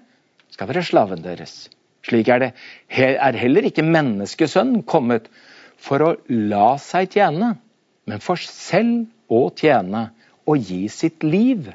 skal 0.53 0.69
være 0.69 0.85
slaven 0.87 1.23
deres. 1.25 1.69
Slik 2.05 2.29
er 2.29 2.43
det 2.43 2.51
er 2.91 3.39
heller 3.39 3.65
ikke 3.65 3.87
menneskesønnen 3.87 4.83
kommet 4.85 5.31
for 5.81 6.03
å 6.03 6.11
la 6.29 6.75
seg 6.83 7.15
tjene, 7.15 7.55
men 8.11 8.21
for 8.21 8.43
selv 8.43 9.07
å 9.33 9.47
tjene 9.57 10.09
og 10.45 10.61
gi 10.61 10.83
sitt 10.93 11.25
liv 11.25 11.71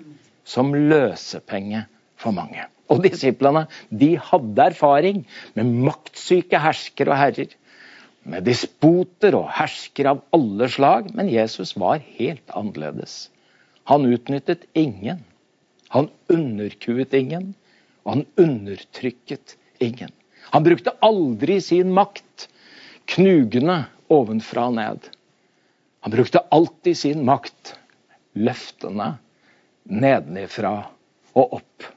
som 0.45 0.75
løsepenge 0.75 1.87
for 2.19 2.35
mange. 2.35 2.65
Og 2.89 3.03
disiplene 3.05 3.65
de 3.93 4.15
hadde 4.17 4.67
erfaring 4.73 5.23
med 5.57 5.73
maktsyke 5.87 6.61
herskere 6.61 7.13
og 7.13 7.21
herrer. 7.21 7.55
Med 8.29 8.45
despoter 8.45 9.37
og 9.37 9.47
herskere 9.55 10.15
av 10.15 10.23
alle 10.35 10.67
slag, 10.69 11.13
men 11.15 11.31
Jesus 11.31 11.75
var 11.79 12.01
helt 12.19 12.55
annerledes. 12.57 13.29
Han 13.89 14.05
utnyttet 14.09 14.67
ingen. 14.77 15.23
Han 15.89 16.09
underkuet 16.29 17.15
ingen, 17.17 17.53
og 18.05 18.17
han 18.17 18.25
undertrykket 18.37 19.55
ingen. 19.81 20.11
Han 20.53 20.65
brukte 20.65 20.93
aldri 21.05 21.57
sin 21.61 21.93
makt 21.95 22.49
knugende 23.09 23.83
ovenfra 24.13 24.67
og 24.69 24.77
ned. 24.77 25.09
Han 26.05 26.13
brukte 26.13 26.43
alltid 26.53 26.97
sin 26.97 27.25
makt 27.25 27.73
løftende 28.37 29.15
nedenifra 29.89 30.73
og 31.33 31.57
opp. 31.59 31.89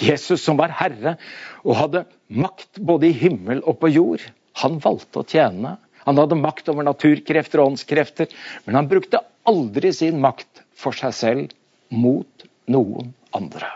Jesus 0.00 0.42
som 0.44 0.58
var 0.60 0.72
herre 0.80 1.16
og 1.64 1.76
hadde 1.78 2.04
makt 2.28 2.80
både 2.80 3.10
i 3.10 3.16
himmel 3.16 3.62
og 3.64 3.80
på 3.82 3.90
jord, 3.92 4.24
han 4.60 4.80
valgte 4.82 5.22
å 5.22 5.28
tjene. 5.28 5.76
Han 6.06 6.18
hadde 6.18 6.38
makt 6.40 6.70
over 6.72 6.86
naturkrefter 6.86 7.60
og 7.60 7.74
åndskrefter, 7.74 8.30
men 8.64 8.78
han 8.78 8.88
brukte 8.90 9.22
aldri 9.48 9.92
sin 9.94 10.20
makt 10.22 10.64
for 10.76 10.96
seg 10.96 11.14
selv 11.16 11.54
mot 11.92 12.48
noen 12.70 13.12
andre. 13.36 13.68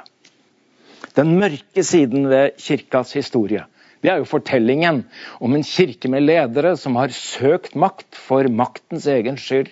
Den 1.14 1.37
mørke 1.38 1.85
siden 1.87 2.26
ved 2.31 2.59
kirkas 2.59 3.14
historie 3.14 3.66
det 4.04 4.11
er 4.12 4.19
jo 4.21 4.28
fortellingen 4.28 4.99
om 5.40 5.54
en 5.57 5.62
kirke 5.64 6.11
med 6.12 6.26
ledere 6.26 6.75
som 6.76 6.99
har 7.00 7.14
søkt 7.16 7.73
makt 7.73 8.19
for 8.21 8.45
maktens 8.52 9.07
egen 9.09 9.38
skyld. 9.40 9.71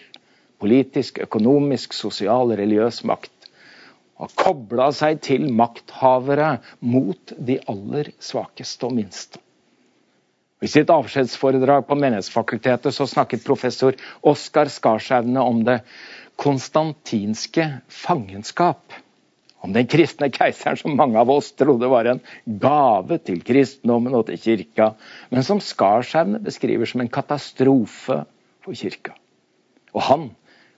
Politisk, 0.63 1.19
økonomisk, 1.21 1.93
sosial, 1.93 2.55
religiøs 2.57 3.03
makt 3.05 3.42
har 4.23 4.35
kobla 4.39 4.91
seg 4.95 5.21
til 5.25 5.49
makthavere 5.51 6.57
mot 6.81 7.33
de 7.39 7.59
aller 7.71 8.13
svakeste 8.23 8.87
og 8.87 8.95
minste. 9.01 9.41
I 10.63 10.71
sitt 10.71 10.91
avskjedsforedrag 10.95 11.89
på 11.89 11.97
Menighetsfakultetet 11.99 12.95
så 12.95 13.09
snakket 13.11 13.43
professor 13.43 13.97
Oskar 14.23 14.71
Skarsaune 14.71 15.43
om 15.43 15.65
det 15.67 15.81
konstantinske 16.39 17.67
fangenskap. 17.91 18.95
Om 19.63 19.75
den 19.75 19.89
kristne 19.91 20.29
keiseren 20.35 20.79
som 20.79 20.95
mange 20.99 21.19
av 21.19 21.31
oss 21.35 21.51
trodde 21.59 21.91
var 21.91 22.07
en 22.11 22.23
gave 22.63 23.19
til 23.27 23.43
kristendommen 23.47 24.15
og 24.19 24.29
til 24.31 24.39
kirka, 24.43 24.93
men 25.35 25.47
som 25.47 25.63
Skarsaune 25.63 26.39
beskriver 26.43 26.87
som 26.87 27.03
en 27.03 27.11
katastrofe 27.11 28.23
for 28.63 28.79
kirka. 28.79 29.17
Og 29.95 30.07
han 30.07 30.31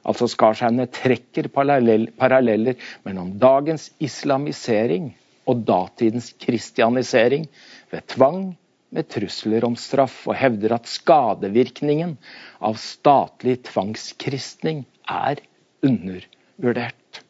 Altså 0.05 0.29
Skarsheimene 0.29 0.87
trekker 0.93 1.49
paralleller 1.53 2.77
mellom 3.07 3.33
dagens 3.41 3.91
islamisering 4.05 5.13
og 5.49 5.65
datidens 5.69 6.33
kristianisering 6.41 7.49
ved 7.93 8.07
tvang, 8.15 8.55
med 8.95 9.09
trusler 9.11 9.65
om 9.67 9.75
straff, 9.75 10.21
og 10.31 10.37
hevder 10.39 10.77
at 10.77 10.87
skadevirkningen 10.87 12.15
av 12.63 12.77
statlig 12.79 13.57
tvangskristning 13.67 14.85
er 15.11 15.41
undervurdert. 15.83 17.25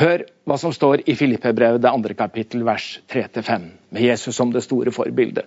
Hør 0.00 0.24
hva 0.48 0.56
som 0.58 0.72
står 0.74 1.04
i 1.06 1.14
Filippe-brevet, 1.14 1.82
det 1.84 1.92
andre 1.92 2.16
kapittel, 2.18 2.64
vers 2.66 2.96
3-5, 3.12 3.68
med 3.94 4.06
Jesus 4.08 4.34
som 4.34 4.50
det 4.54 4.64
store 4.64 4.94
forbildet. 4.94 5.44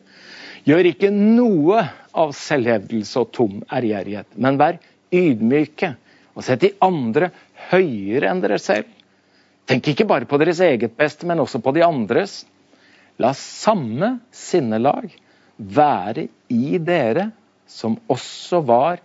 Gjør 0.67 0.91
ikke 0.91 1.09
noe 1.11 1.81
av 2.15 2.31
selvhevdelse 2.35 3.19
og 3.23 3.33
tom 3.35 3.59
ærgjerrighet, 3.65 4.29
men 4.39 4.59
vær 4.61 4.79
ydmyke 5.13 5.93
og 6.37 6.45
sett 6.45 6.63
de 6.63 6.73
andre 6.83 7.31
høyere 7.71 8.29
enn 8.31 8.43
dere 8.43 8.59
selv. 8.61 8.89
Tenk 9.67 9.89
ikke 9.91 10.07
bare 10.07 10.27
på 10.29 10.39
deres 10.39 10.61
eget 10.63 10.93
beste, 10.97 11.27
men 11.27 11.41
også 11.43 11.59
på 11.63 11.73
de 11.75 11.83
andres. 11.83 12.45
La 13.19 13.33
samme 13.35 14.19
sinnelag 14.31 15.11
være 15.57 16.27
i 16.53 16.77
dere 16.77 17.31
som 17.67 17.97
også 18.07 18.61
var 18.63 19.01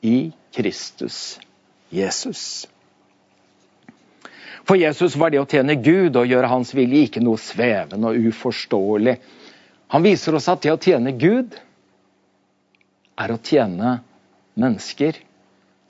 i 0.00 0.30
Kristus 0.54 1.38
Jesus. 1.90 2.66
For 4.68 4.76
Jesus 4.76 5.16
var 5.16 5.32
det 5.32 5.40
å 5.40 5.48
tjene 5.48 5.78
Gud 5.80 6.16
og 6.20 6.28
gjøre 6.28 6.50
Hans 6.52 6.74
vilje 6.76 7.06
ikke 7.06 7.22
noe 7.24 7.40
svevende 7.40 8.10
og 8.10 8.28
uforståelig. 8.30 9.16
Han 9.88 10.04
viser 10.04 10.36
oss 10.36 10.48
at 10.52 10.64
det 10.64 10.74
å 10.74 10.80
tjene 10.80 11.14
Gud 11.16 11.56
er 13.18 13.32
å 13.32 13.40
tjene 13.40 13.98
mennesker. 14.60 15.16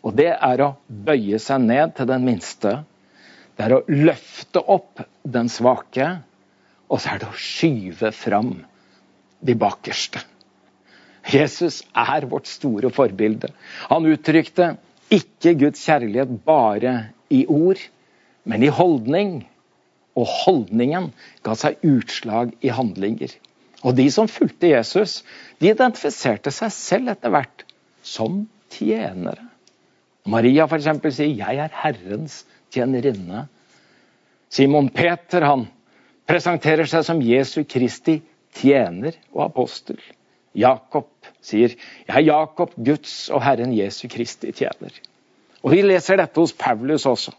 Og 0.06 0.14
det 0.18 0.30
er 0.34 0.62
å 0.62 0.74
bøye 0.88 1.40
seg 1.42 1.64
ned 1.64 1.94
til 1.98 2.08
den 2.10 2.24
minste. 2.26 2.78
Det 3.58 3.66
er 3.66 3.74
å 3.78 3.84
løfte 3.90 4.62
opp 4.62 5.02
den 5.26 5.50
svake. 5.50 6.10
Og 6.88 7.02
så 7.02 7.14
er 7.14 7.22
det 7.22 7.30
å 7.30 7.38
skyve 7.38 8.12
fram 8.14 8.52
de 9.44 9.54
bakerste. 9.58 10.22
Jesus 11.28 11.82
er 11.92 12.24
vårt 12.30 12.48
store 12.48 12.90
forbilde. 12.94 13.50
Han 13.90 14.06
uttrykte 14.08 14.76
ikke 15.12 15.56
Guds 15.60 15.82
kjærlighet 15.84 16.30
bare 16.46 16.94
i 17.32 17.44
ord, 17.50 17.80
men 18.48 18.64
i 18.64 18.72
holdning. 18.72 19.42
Og 20.18 20.26
holdningen 20.44 21.12
ga 21.46 21.54
seg 21.58 21.82
utslag 21.86 22.54
i 22.64 22.72
handlinger. 22.74 23.34
Og 23.86 23.94
de 23.98 24.08
som 24.10 24.30
fulgte 24.30 24.72
Jesus, 24.72 25.20
de 25.60 25.70
identifiserte 25.70 26.50
seg 26.54 26.72
selv 26.74 27.12
etter 27.12 27.34
hvert 27.34 27.62
som 28.02 28.40
tjenere. 28.74 29.47
Maria 30.26 30.66
eksempel, 30.76 31.12
sier 31.12 31.28
'Jeg 31.28 31.58
er 31.58 31.70
Herrens 31.82 32.44
tjenerinne'. 32.70 33.46
Simon 34.50 34.88
Peter 34.88 35.44
han 35.44 35.66
presenterer 36.28 36.86
seg 36.86 37.04
som 37.04 37.20
Jesu 37.20 37.64
Kristi 37.64 38.22
tjener 38.54 39.12
og 39.32 39.44
apostel. 39.44 39.98
Jakob 40.54 41.08
sier 41.40 41.68
'Jeg 41.68 42.16
er 42.16 42.20
Jakob, 42.20 42.74
Guds 42.76 43.30
og 43.30 43.42
Herren 43.42 43.72
Jesu 43.72 44.08
Kristi 44.08 44.52
tjener'. 44.52 45.00
Og 45.62 45.70
Vi 45.70 45.82
leser 45.82 46.16
dette 46.16 46.38
hos 46.38 46.52
Paulus 46.52 47.06
også. 47.06 47.32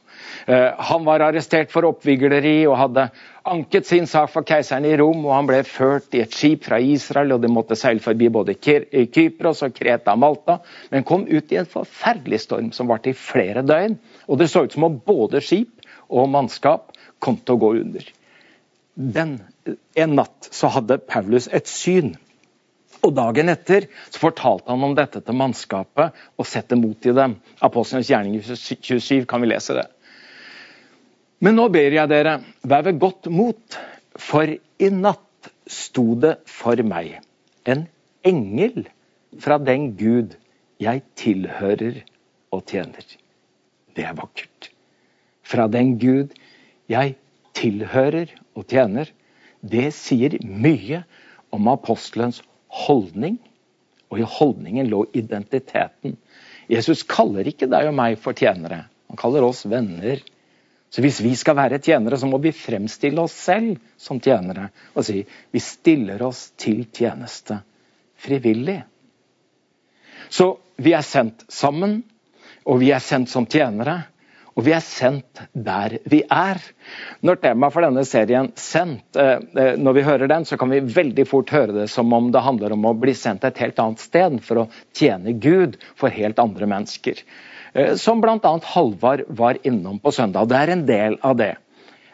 Eh, 0.47 0.73
han 0.75 1.05
var 1.05 1.21
arrestert 1.23 1.71
for 1.71 1.87
oppvigleri 1.87 2.67
og 2.67 2.77
hadde 2.77 3.09
anket 3.49 3.87
sin 3.87 4.07
sak 4.07 4.29
for 4.33 4.47
keiseren 4.47 4.85
i 4.85 4.95
Rom. 4.99 5.25
og 5.25 5.33
Han 5.35 5.49
ble 5.49 5.63
ført 5.67 6.13
i 6.15 6.21
et 6.23 6.35
skip 6.35 6.67
fra 6.67 6.79
Israel, 6.79 7.33
og 7.35 7.41
det 7.43 7.51
måtte 7.51 7.77
seile 7.79 8.03
forbi 8.03 8.29
både 8.33 8.55
Kypros 8.59 9.63
og 9.65 9.75
Kreta 9.75 10.15
og 10.15 10.21
Malta. 10.23 10.59
Men 10.93 11.07
kom 11.07 11.25
ut 11.27 11.51
i 11.51 11.59
en 11.61 11.69
forferdelig 11.69 12.43
storm 12.45 12.71
som 12.75 12.89
varte 12.91 13.11
i 13.11 13.17
flere 13.17 13.65
døgn. 13.65 13.97
Og 14.27 14.39
det 14.39 14.49
så 14.51 14.65
ut 14.65 14.77
som 14.77 14.87
om 14.87 15.01
både 15.05 15.41
skip 15.45 15.75
og 16.09 16.29
mannskap 16.31 16.93
kom 17.19 17.37
til 17.41 17.57
å 17.57 17.61
gå 17.61 17.73
under. 17.81 18.09
Den, 18.99 19.37
en 19.95 20.17
natt 20.19 20.49
så 20.51 20.71
hadde 20.73 20.99
Paulus 21.07 21.47
et 21.51 21.69
syn. 21.69 22.15
Og 23.05 23.13
Dagen 23.15 23.47
etter 23.51 23.87
så 24.09 24.19
fortalte 24.19 24.73
han 24.73 24.83
om 24.83 24.95
dette 24.97 25.21
til 25.23 25.37
mannskapet 25.39 26.17
og 26.35 26.47
sette 26.47 26.75
mot 26.75 27.05
i 27.07 27.15
dem. 27.15 27.37
Apostlenes 27.63 28.09
gjerning 28.11 28.41
27 28.43 29.23
kan 29.29 29.39
vi 29.43 29.51
lese 29.53 29.77
det. 29.77 29.87
Men 31.39 31.55
nå 31.55 31.69
ber 31.71 31.93
jeg 31.95 32.11
dere, 32.11 32.39
vær 32.67 32.83
ved 32.87 32.99
godt 32.99 33.29
mot, 33.31 33.77
for 34.19 34.49
i 34.49 34.89
natt 34.91 35.51
sto 35.69 36.15
det 36.19 36.35
for 36.49 36.79
meg 36.83 37.19
en 37.69 37.85
engel 38.27 38.87
fra 39.39 39.59
den 39.61 39.93
Gud 39.99 40.35
jeg 40.83 41.03
tilhører 41.19 42.01
og 42.55 42.65
tjener. 42.67 43.05
Det 43.95 44.05
er 44.05 44.17
vakkert. 44.17 44.71
fra 45.49 45.65
den 45.67 45.95
Gud 45.97 46.35
jeg 46.89 47.15
tilhører 47.57 48.29
og 48.53 48.67
tjener, 48.69 49.09
det 49.65 49.89
sier 49.97 50.35
mye 50.45 51.01
om 51.55 51.69
apostelens 51.71 52.43
holdning. 52.85 53.39
Og 54.09 54.21
i 54.21 54.27
holdningen 54.29 54.89
lå 54.89 55.03
identiteten. 55.17 56.17
Jesus 56.69 57.01
kaller 57.01 57.49
ikke 57.49 57.69
deg 57.69 57.89
og 57.89 57.97
meg 57.97 58.17
for 58.21 58.37
tjenere. 58.37 58.83
Han 59.09 59.17
kaller 59.17 59.45
oss 59.45 59.65
venner. 59.69 60.21
Så 60.89 61.03
hvis 61.05 61.19
vi 61.21 61.35
skal 61.37 61.57
være 61.59 61.79
tjenere, 61.85 62.17
så 62.17 62.27
må 62.29 62.39
vi 62.41 62.53
fremstille 62.55 63.21
oss 63.21 63.35
selv 63.37 63.77
som 63.97 64.19
tjenere. 64.21 64.69
Og 64.97 65.05
si 65.05 65.21
vi 65.21 65.61
stiller 65.61 66.21
oss 66.25 66.49
til 66.57 66.87
tjeneste 66.89 67.59
frivillig. 68.19 68.81
Så 70.29 70.55
vi 70.81 70.93
er 70.97 71.05
sendt 71.05 71.45
sammen, 71.51 72.01
og 72.65 72.81
vi 72.81 72.89
er 72.93 73.03
sendt 73.03 73.29
som 73.31 73.47
tjenere. 73.49 74.01
Og 74.59 74.65
vi 74.65 74.73
er 74.75 74.83
sendt 74.83 75.39
der 75.53 75.93
vi 76.11 76.19
er. 76.25 76.59
Når 77.23 77.37
temaet 77.39 77.71
for 77.73 77.85
denne 77.85 78.03
serien 78.03 78.49
'Sendt', 78.51 79.15
eh, 79.15 79.39
eh, 79.55 79.77
når 79.79 79.93
vi 79.95 80.03
hører 80.03 80.27
den, 80.27 80.45
så 80.45 80.57
kan 80.57 80.69
vi 80.69 80.81
veldig 80.81 81.25
fort 81.27 81.53
høre 81.55 81.71
det 81.77 81.87
som 81.89 82.11
om 82.13 82.31
det 82.31 82.41
handler 82.43 82.73
om 82.75 82.85
å 82.85 82.97
bli 82.97 83.13
sendt 83.15 83.45
et 83.47 83.61
helt 83.63 83.79
annet 83.79 84.03
sted 84.03 84.41
for 84.43 84.65
å 84.65 84.69
tjene 84.91 85.37
Gud 85.39 85.77
for 85.95 86.09
helt 86.09 86.39
andre 86.39 86.67
mennesker. 86.67 87.23
Eh, 87.73 87.95
som 87.95 88.21
bl.a. 88.21 88.59
Halvard 88.63 89.25
var 89.27 89.57
innom 89.63 89.99
på 89.99 90.11
søndag. 90.11 90.49
Det 90.49 90.57
er 90.57 90.73
en 90.73 90.85
del 90.87 91.17
av 91.21 91.35
det. 91.39 91.55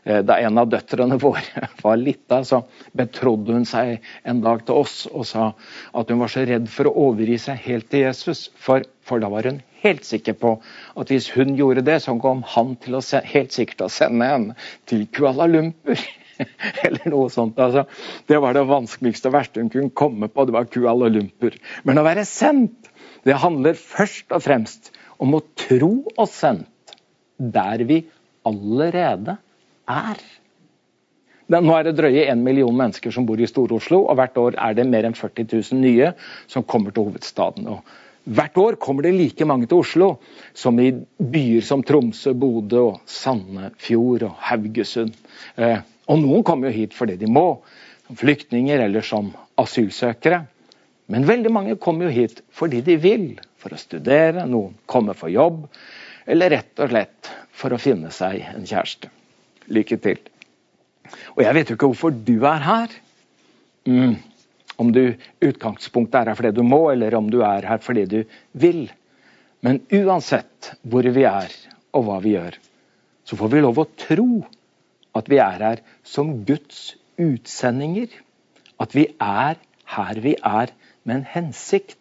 Eh, 0.04 0.22
da 0.26 0.38
en 0.38 0.58
av 0.62 0.70
døtrene 0.70 1.18
våre 1.22 1.70
var 1.82 1.98
lita, 1.98 2.44
så 2.46 2.64
betrodde 2.94 3.56
hun 3.56 3.68
seg 3.70 4.04
en 4.24 4.42
dag 4.44 4.66
til 4.66 4.84
oss 4.84 4.98
og 5.12 5.26
sa 5.30 5.52
at 5.94 6.12
hun 6.12 6.22
var 6.22 6.34
så 6.34 6.46
redd 6.46 6.68
for 6.72 6.90
å 6.90 6.98
overgi 7.08 7.40
seg 7.48 7.64
helt 7.70 7.90
til 7.94 8.06
Jesus. 8.06 8.50
For, 8.62 8.86
for 9.06 9.24
da 9.24 9.32
var 9.34 9.48
hun 9.50 9.64
helt 9.86 10.06
sikker 10.06 10.38
på 10.42 10.58
at 10.98 11.14
hvis 11.14 11.32
hun 11.36 11.56
gjorde 11.58 11.86
det, 11.88 12.02
så 12.04 12.18
kom 12.22 12.44
han 12.56 12.76
til 12.82 13.00
å 13.00 13.04
se, 13.06 13.24
helt 13.34 13.56
sikkert 13.56 13.88
å 13.88 13.92
sende 13.94 14.30
henne 14.30 14.60
til 14.90 15.08
Kuala 15.14 15.50
Lumpur. 15.50 16.00
Eller 16.86 17.06
noe 17.08 17.30
sånt. 17.32 17.58
Altså, 17.64 17.86
det 18.28 18.42
var 18.44 18.58
det 18.58 18.66
vanskeligste 18.68 19.32
og 19.32 19.38
verste 19.38 19.64
hun 19.64 19.72
kunne 19.72 19.94
komme 19.96 20.28
på. 20.28 20.46
Det 20.46 20.54
var 20.54 20.68
Kuala 20.68 21.08
Lumpur. 21.08 21.56
Men 21.88 22.02
å 22.02 22.06
være 22.06 22.28
sendt, 22.28 22.92
det 23.26 23.40
handler 23.42 23.80
først 23.80 24.36
og 24.36 24.44
fremst 24.46 24.92
om 25.22 25.38
å 25.38 25.44
tro 25.58 25.94
oss 26.18 26.40
sendt 26.42 26.96
der 27.38 27.84
vi 27.88 28.02
allerede 28.48 29.38
er. 29.90 30.22
Nå 31.46 31.76
er 31.78 31.86
det 31.86 31.98
drøye 32.00 32.26
én 32.32 32.42
million 32.42 32.74
mennesker 32.74 33.14
som 33.14 33.28
bor 33.28 33.38
i 33.38 33.48
Stor-Oslo, 33.50 34.02
og 34.10 34.18
hvert 34.18 34.38
år 34.42 34.56
er 34.58 34.74
det 34.78 34.88
mer 34.90 35.06
enn 35.06 35.18
40 35.18 35.46
000 35.52 35.82
nye 35.84 36.14
som 36.50 36.66
kommer 36.66 36.94
til 36.94 37.06
hovedstaden. 37.06 37.68
Og 37.70 37.84
hvert 38.26 38.58
år 38.58 38.80
kommer 38.82 39.06
det 39.06 39.14
like 39.14 39.46
mange 39.46 39.70
til 39.70 39.84
Oslo 39.84 40.08
som 40.58 40.80
i 40.82 40.90
byer 41.20 41.62
som 41.66 41.84
Tromsø, 41.86 42.34
Bodø, 42.34 42.88
og 42.96 43.04
Sandefjord 43.06 44.26
og 44.26 44.40
Haugesund. 44.48 45.14
Eh, 45.62 45.78
og 46.10 46.22
noen 46.24 46.46
kommer 46.46 46.72
jo 46.72 46.80
hit 46.80 46.98
fordi 46.98 47.20
de 47.22 47.30
må, 47.30 47.62
som 48.08 48.18
flyktninger 48.18 48.82
eller 48.88 49.06
som 49.06 49.30
asylsøkere. 49.62 50.42
Men 51.14 51.30
veldig 51.30 51.54
mange 51.54 51.78
kommer 51.78 52.10
jo 52.10 52.16
hit 52.16 52.42
fordi 52.58 52.82
de 52.86 52.98
vil, 52.98 53.28
for 53.66 53.74
å 53.74 53.82
studere, 53.82 54.46
noen 54.46 54.76
kommer 54.86 55.18
for 55.18 55.34
jobb, 55.34 55.64
eller 56.30 56.54
rett 56.54 56.82
og 56.86 56.92
slett 56.92 57.32
for 57.56 57.74
å 57.74 57.82
finne 57.82 58.12
seg 58.14 58.44
en 58.52 58.68
kjæreste. 58.70 59.10
Lykke 59.74 59.98
til. 60.04 60.22
Og 61.34 61.42
jeg 61.42 61.58
vet 61.58 61.72
jo 61.72 61.78
ikke 61.78 61.90
hvorfor 61.90 62.14
du 62.28 62.36
er 62.46 62.62
her. 62.62 62.94
Mm. 63.90 64.16
Om 64.82 64.92
du 64.94 65.02
utgangspunktet 65.48 66.20
er 66.20 66.30
her 66.30 66.38
fordi 66.38 66.54
du 66.54 66.62
må, 66.68 66.84
eller 66.92 67.18
om 67.18 67.32
du 67.32 67.40
er 67.48 67.66
her 67.66 67.82
fordi 67.82 68.06
du 68.12 68.20
vil. 68.54 68.86
Men 69.66 69.82
uansett 69.90 70.76
hvor 70.86 71.08
vi 71.16 71.26
er 71.26 71.54
og 71.96 72.06
hva 72.06 72.20
vi 72.22 72.36
gjør, 72.36 72.60
så 73.26 73.38
får 73.40 73.54
vi 73.54 73.66
lov 73.66 73.82
å 73.82 73.90
tro 73.98 74.30
at 75.18 75.30
vi 75.32 75.42
er 75.42 75.64
her 75.64 75.82
som 76.06 76.36
Guds 76.46 76.92
utsendinger. 77.18 78.12
At 78.78 78.94
vi 78.94 79.08
er 79.18 79.58
her 79.96 80.22
vi 80.22 80.36
er 80.38 80.74
med 81.06 81.22
en 81.22 81.28
hensikt, 81.30 81.98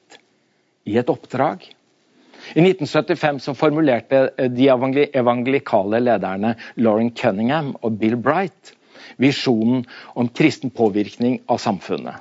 i 0.84 0.98
et 1.00 1.10
oppdrag. 1.10 1.66
I 2.54 2.60
1975 2.60 3.40
så 3.46 3.54
formulerte 3.56 4.26
de 4.52 4.68
evangelikale 4.68 6.00
lederne 6.02 6.54
Lauren 6.76 7.12
Cunningham 7.16 7.72
og 7.80 8.00
Bill 8.00 8.16
Bright 8.20 8.74
visjonen 9.16 9.84
om 10.14 10.28
kristen 10.28 10.72
påvirkning 10.74 11.40
av 11.46 11.60
samfunnet. 11.62 12.20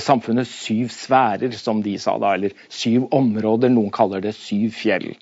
Samfunnets 0.00 0.52
syv 0.64 0.90
sfærer, 0.94 1.52
som 1.56 1.82
de 1.84 1.96
sa 2.00 2.16
da, 2.20 2.34
eller 2.34 2.54
syv 2.68 3.08
områder. 3.14 3.72
Noen 3.72 3.92
kaller 3.94 4.22
det 4.24 4.34
syv 4.38 4.70
fjell. 4.76 5.12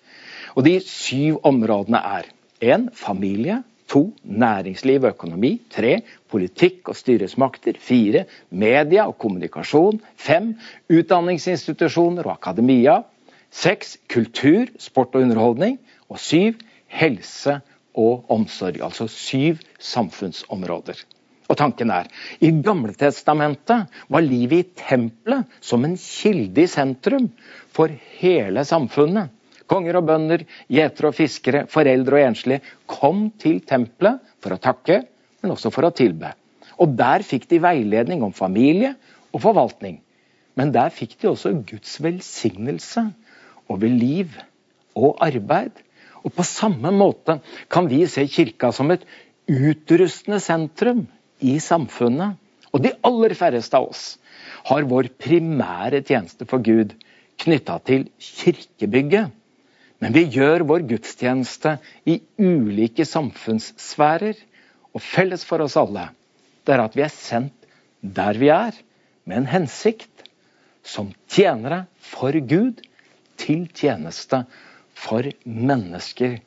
Og 0.57 0.64
De 0.66 0.79
syv 0.85 1.40
områdene 1.46 2.01
er 2.18 2.31
1. 2.61 2.88
Familie. 2.96 3.62
2. 3.88 4.03
Næringsliv 4.24 5.03
og 5.03 5.14
økonomi. 5.16 5.55
Tre, 5.70 6.01
Politikk 6.31 6.88
og 6.92 6.96
styresmakter. 6.96 7.79
Fire, 7.81 8.24
Media 8.51 9.07
og 9.09 9.18
kommunikasjon. 9.18 10.01
Fem, 10.16 10.55
Utdanningsinstitusjoner 10.92 12.29
og 12.29 12.37
akademia. 12.37 13.01
Seks 13.51 13.96
kultur, 14.12 14.66
sport 14.79 15.14
og 15.14 15.24
underholdning. 15.24 15.79
Og 16.09 16.20
syv 16.20 16.61
helse 16.87 17.61
og 17.96 18.29
omsorg. 18.31 18.83
Altså 18.85 19.09
syv 19.12 19.62
samfunnsområder. 19.79 21.05
Og 21.48 21.57
tanken 21.57 21.90
er 21.90 22.11
I 22.44 22.51
Gamletestamentet 22.61 23.88
var 24.12 24.24
livet 24.24 24.59
i 24.59 24.68
tempelet 24.77 25.48
som 25.64 25.85
en 25.85 25.96
kilde 25.96 26.66
i 26.66 26.68
sentrum 26.68 27.31
for 27.72 27.92
hele 28.20 28.64
samfunnet. 28.68 29.33
Konger 29.68 30.00
og 30.00 30.09
bønder, 30.09 30.44
gjetere 30.72 31.11
og 31.11 31.16
fiskere, 31.16 31.64
foreldre 31.70 32.18
og 32.18 32.26
enslige 32.31 32.62
kom 32.88 33.28
til 33.40 33.61
tempelet 33.68 34.22
for 34.42 34.54
å 34.54 34.61
takke, 34.62 35.02
men 35.42 35.54
også 35.54 35.72
for 35.74 35.88
å 35.88 35.94
tilbe. 35.94 36.33
Og 36.78 36.94
Der 36.98 37.24
fikk 37.26 37.48
de 37.50 37.61
veiledning 37.62 38.22
om 38.24 38.33
familie 38.33 38.94
og 39.33 39.42
forvaltning. 39.44 39.98
Men 40.59 40.72
der 40.74 40.90
fikk 40.94 41.18
de 41.20 41.31
også 41.31 41.52
Guds 41.66 41.98
velsignelse 42.02 43.04
over 43.70 43.90
liv 43.90 44.35
og 44.98 45.18
arbeid. 45.22 45.72
Og 46.24 46.33
På 46.35 46.46
samme 46.46 46.90
måte 46.94 47.38
kan 47.70 47.88
vi 47.90 48.04
se 48.11 48.26
kirka 48.26 48.72
som 48.74 48.90
et 48.90 49.04
utrustende 49.48 50.40
sentrum 50.42 51.07
i 51.40 51.59
samfunnet. 51.62 52.37
Og 52.72 52.83
de 52.85 52.92
aller 53.07 53.35
færreste 53.38 53.78
av 53.78 53.88
oss 53.92 54.18
har 54.68 54.88
vår 54.88 55.11
primære 55.20 56.02
tjeneste 56.04 56.46
for 56.48 56.62
Gud 56.64 56.92
knytta 57.40 57.78
til 57.87 58.09
kirkebygget. 58.20 59.31
Men 59.98 60.14
vi 60.14 60.24
gjør 60.30 60.62
vår 60.68 60.84
gudstjeneste 60.90 61.76
i 62.06 62.20
ulike 62.38 63.06
samfunnssfærer. 63.08 64.37
Og 64.94 65.02
felles 65.04 65.44
for 65.46 65.62
oss 65.64 65.76
alle 65.78 66.08
det 66.66 66.74
er 66.76 66.82
at 66.84 66.96
vi 66.96 67.04
er 67.04 67.12
sendt 67.12 67.66
der 68.04 68.37
vi 68.37 68.50
er, 68.52 68.74
med 69.24 69.42
en 69.42 69.48
hensikt. 69.48 70.12
Som 70.84 71.11
tjenere 71.28 71.82
for 72.00 72.32
Gud 72.48 72.80
til 73.40 73.66
tjeneste 73.76 74.42
for 74.96 75.26
mennesker 75.44 76.38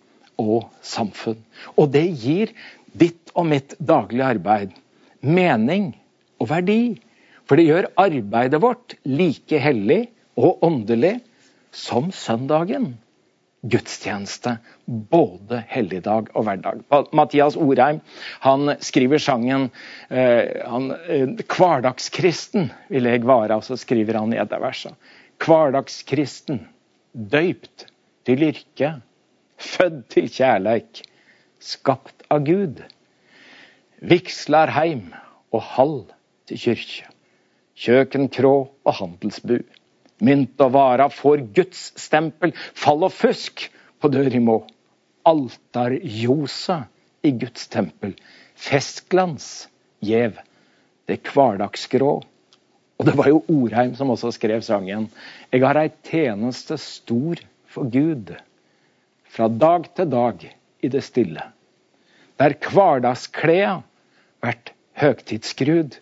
og 0.42 0.72
samfunn. 0.86 1.42
Og 1.78 1.92
det 1.94 2.08
gir 2.22 2.54
ditt 2.98 3.34
og 3.36 3.50
mitt 3.52 3.76
daglige 3.78 4.30
arbeid 4.38 4.74
mening 5.22 5.92
og 6.42 6.50
verdi. 6.50 6.98
For 7.46 7.60
det 7.60 7.68
gjør 7.68 7.92
arbeidet 8.02 8.62
vårt 8.64 8.96
like 9.06 9.62
hellig 9.62 10.04
og 10.40 10.64
åndelig 10.66 11.20
som 11.76 12.10
søndagen. 12.16 12.96
Gudstjeneste, 13.62 14.56
både 14.86 15.60
helligdag 15.70 16.32
og 16.34 16.48
hverdag. 16.48 16.82
Mathias 17.14 17.58
Orheim 17.60 18.00
han 18.42 18.74
skriver 18.82 19.22
sangen 19.22 19.68
eh, 20.10 20.66
han, 20.66 20.90
eh, 21.06 21.28
'Hverdagskristen' 21.46 22.72
vil 22.90 23.06
jeg 23.06 23.22
være, 23.22 23.60
og 23.60 23.64
så 23.64 23.78
skriver 23.78 24.18
han 24.18 24.34
av. 24.34 24.96
Hverdagskristen 25.46 26.64
døypt 27.14 27.86
til 28.26 28.48
yrke, 28.50 28.96
født 29.62 30.10
til 30.10 30.30
kjærleik, 30.30 31.04
skapt 31.62 32.26
av 32.34 32.42
Gud. 32.46 32.82
Vigslar 34.02 34.74
heim 34.74 35.12
og 35.54 35.62
hall 35.76 35.98
til 36.50 36.58
kyrkje. 36.66 37.06
Kjøkenkrå 37.82 38.56
og 38.86 38.94
handelsbu. 38.98 39.62
Mynt 40.22 40.62
og 40.62 40.74
vara 40.76 41.10
får 41.10 41.48
Guds 41.56 41.92
stempel, 42.00 42.54
fall 42.78 43.08
og 43.08 43.14
fusk 43.16 43.68
på 44.02 44.12
dør 44.14 44.30
i 44.30 44.42
må. 44.44 44.60
Altarljosa 45.28 46.84
i 47.26 47.34
Guds 47.42 47.68
tempel. 47.74 48.14
Festglans 48.58 49.68
gjev 50.06 50.38
det 51.10 51.22
kvardagsgrå 51.26 52.20
og 53.02 53.08
det 53.08 53.16
var 53.18 53.32
jo 53.32 53.40
Orheim 53.50 53.96
som 53.98 54.12
også 54.14 54.30
skrev 54.36 54.62
sangen. 54.62 55.08
Jeg 55.50 55.64
har 55.66 55.80
ei 55.82 55.90
tjeneste 56.06 56.76
stor 56.78 57.40
for 57.66 57.90
Gud, 57.90 58.30
fra 59.26 59.48
dag 59.50 59.88
til 59.98 60.12
dag 60.12 60.44
i 60.86 60.92
det 60.94 61.02
stille. 61.02 61.48
Der 62.38 62.54
hverdagskleda 62.62 63.80
vært 64.46 64.70
høgtidsskrud, 65.02 65.98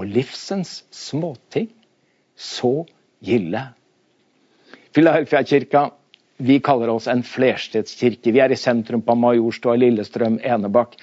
og 0.00 0.08
livsens 0.08 0.78
småting 0.88 1.68
så 2.40 2.86
gilde. 3.24 3.66
Filadelfia-kirka 4.94 5.88
vi 6.36 6.58
kaller 6.60 6.90
oss 6.90 7.06
en 7.06 7.22
flerstedskirke. 7.22 8.32
Vi 8.34 8.42
er 8.42 8.52
i 8.52 8.58
sentrum 8.58 9.02
på 9.06 9.14
Majorstua, 9.18 9.76
Lillestrøm, 9.78 10.40
Enebakk. 10.42 10.96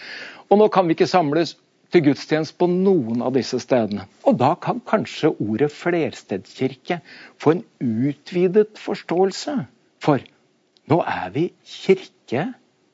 Og 0.52 0.60
nå 0.60 0.68
kan 0.74 0.88
vi 0.88 0.98
ikke 0.98 1.08
samles 1.08 1.56
til 1.92 2.04
gudstjeneste 2.06 2.58
på 2.60 2.68
noen 2.72 3.24
av 3.24 3.36
disse 3.36 3.60
stedene. 3.64 4.08
Og 4.28 4.38
da 4.40 4.54
kan 4.60 4.82
kanskje 4.88 5.34
ordet 5.44 5.72
flerstedskirke 5.76 7.00
få 7.40 7.56
en 7.56 7.64
utvidet 7.80 8.80
forståelse. 8.80 9.56
For 10.04 10.24
nå 10.92 11.00
er 11.08 11.32
vi 11.36 11.48
kirke 11.68 12.50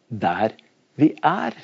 der 0.09 0.53
vi 0.97 1.11
er. 1.25 1.57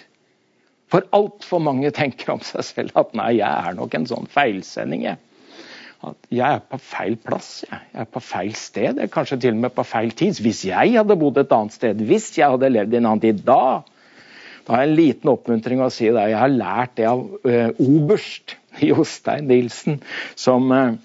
For 0.94 1.06
altfor 1.14 1.62
mange 1.62 1.90
tenker 1.94 2.36
om 2.36 2.42
seg 2.46 2.66
selv 2.68 2.98
at 3.02 3.14
nei, 3.18 3.36
jeg 3.40 3.50
er 3.50 3.78
nok 3.78 3.94
en 3.98 4.10
sånn 4.10 4.30
feilsending. 4.30 5.06
jeg 5.06 5.18
at 6.10 6.28
jeg 6.34 6.60
er 6.60 6.62
på 6.68 6.80
feil 6.82 7.16
plass. 7.22 7.64
Jeg, 7.70 7.80
jeg 7.94 8.04
er 8.04 8.12
på 8.12 8.22
feil 8.24 8.54
sted, 8.60 9.00
jeg 9.00 9.08
er 9.08 9.14
kanskje 9.14 9.40
til 9.46 9.56
og 9.56 9.64
med 9.64 9.74
på 9.76 9.86
feil 9.88 10.12
tid. 10.20 10.42
Hvis 10.44 10.66
jeg 10.68 10.94
hadde 10.98 11.20
bodd 11.20 11.40
et 11.42 11.56
annet 11.56 11.76
sted, 11.76 12.06
hvis 12.12 12.32
jeg 12.38 12.54
hadde 12.56 12.72
levd 12.74 12.96
i 12.96 13.00
en 13.00 13.10
annen 13.12 13.24
tid, 13.24 13.44
da 13.48 13.82
da 14.64 14.78
har 14.78 14.84
jeg 14.86 14.92
en 14.94 14.96
liten 14.96 15.32
oppmuntring 15.34 15.82
å 15.84 15.92
si 15.92 16.08
det. 16.08 16.24
Jeg 16.32 16.40
har 16.40 16.52
lært 16.52 16.94
det 16.96 17.08
av 17.10 17.20
uh, 17.20 17.82
oberst 17.84 18.56
Jostein 18.80 19.50
Nilsen, 19.52 20.00
som 20.40 20.72
uh, 20.72 20.96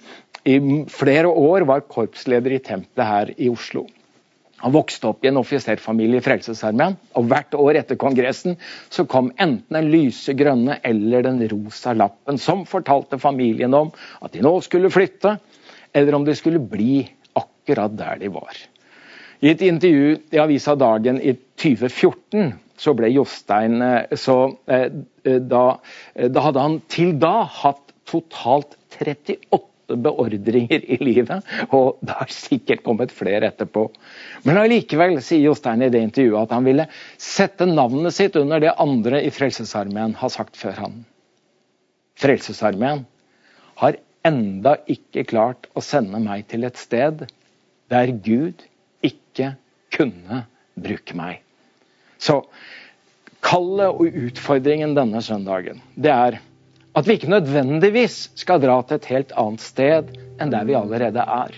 i 0.47 0.61
flere 0.93 1.31
år 1.31 1.67
var 1.69 1.87
korpsleder 1.91 2.55
i 2.55 2.63
tempelet 2.63 3.09
her 3.09 3.33
i 3.35 3.51
Oslo. 3.51 3.89
Han 4.59 4.75
vokste 4.75 5.11
opp 5.12 5.25
i 5.25 5.31
en 5.31 5.38
offiserfamilie 5.38 6.18
i 6.18 6.25
Frelsesarmeen, 6.25 6.97
og 7.14 7.29
hvert 7.31 7.55
år 7.55 7.79
etter 7.79 7.99
kongressen 8.01 8.57
så 8.90 9.05
kom 9.11 9.31
enten 9.38 9.77
den 9.77 9.90
lyse 9.92 10.35
grønne 10.38 10.81
eller 10.87 11.27
den 11.27 11.44
rosa 11.53 11.94
lappen 11.94 12.40
som 12.42 12.64
fortalte 12.66 13.21
familien 13.23 13.77
om 13.79 13.92
at 14.18 14.35
de 14.35 14.42
nå 14.42 14.57
skulle 14.66 14.90
flytte, 14.90 15.37
eller 15.94 16.18
om 16.18 16.27
de 16.27 16.35
skulle 16.38 16.62
bli 16.62 17.05
akkurat 17.38 17.94
der 17.99 18.18
de 18.25 18.33
var. 18.35 18.59
I 19.38 19.53
et 19.53 19.62
intervju 19.62 20.16
i 20.35 20.40
avisa 20.42 20.75
Dagen 20.75 21.21
i 21.23 21.37
2014 21.62 22.57
så 22.79 22.94
ble 22.99 23.11
Jostein 23.14 23.83
eh, 23.83 24.16
så, 24.18 24.38
eh, 24.66 24.88
eh, 25.25 25.38
da, 25.38 25.64
da 26.14 26.44
hadde 26.49 26.64
han 26.64 26.81
til 26.90 27.14
da 27.23 27.44
hatt 27.61 27.94
totalt 28.09 28.75
38 28.99 29.38
beordringer 29.88 30.85
i 30.85 30.98
livet, 31.01 31.44
og 31.72 32.01
det 32.05 32.16
har 32.18 32.33
sikkert 32.33 32.83
kommet 32.85 33.14
flere 33.14 33.48
etterpå. 33.48 33.87
Men 34.44 34.61
allikevel 34.61 35.18
sier 35.24 35.46
Jostein 35.46 35.85
i 35.87 35.90
det 35.92 36.03
intervjuet 36.05 36.42
at 36.42 36.57
han 36.57 36.66
ville 36.68 36.88
sette 37.16 37.68
navnet 37.68 38.16
sitt 38.16 38.37
under 38.40 38.61
det 38.62 38.74
andre 38.77 39.22
i 39.24 39.33
Frelsesarmeen 39.35 40.16
har 40.20 40.35
sagt 40.35 40.59
før 40.61 40.77
han. 40.85 40.98
Frelsesarmeen 42.18 43.05
har 43.79 43.98
enda 44.27 44.77
ikke 44.90 45.27
klart 45.31 45.68
å 45.79 45.85
sende 45.85 46.20
meg 46.20 46.48
til 46.51 46.66
et 46.66 46.81
sted 46.81 47.24
der 47.88 48.12
Gud 48.24 48.66
ikke 49.07 49.55
kunne 49.94 50.42
bruke 50.79 51.16
meg. 51.16 51.40
Så 52.18 52.42
kallet 53.46 53.94
og 53.94 54.18
utfordringen 54.18 54.96
denne 54.98 55.22
søndagen, 55.22 55.81
det 55.94 56.12
er 56.12 56.40
at 56.96 57.09
vi 57.09 57.18
ikke 57.18 57.31
nødvendigvis 57.31 58.31
skal 58.38 58.62
dra 58.62 58.81
til 58.83 58.98
et 58.98 59.11
helt 59.12 59.35
annet 59.38 59.64
sted 59.64 60.12
enn 60.40 60.53
der 60.53 60.66
vi 60.68 60.77
allerede 60.79 61.22
er. 61.22 61.57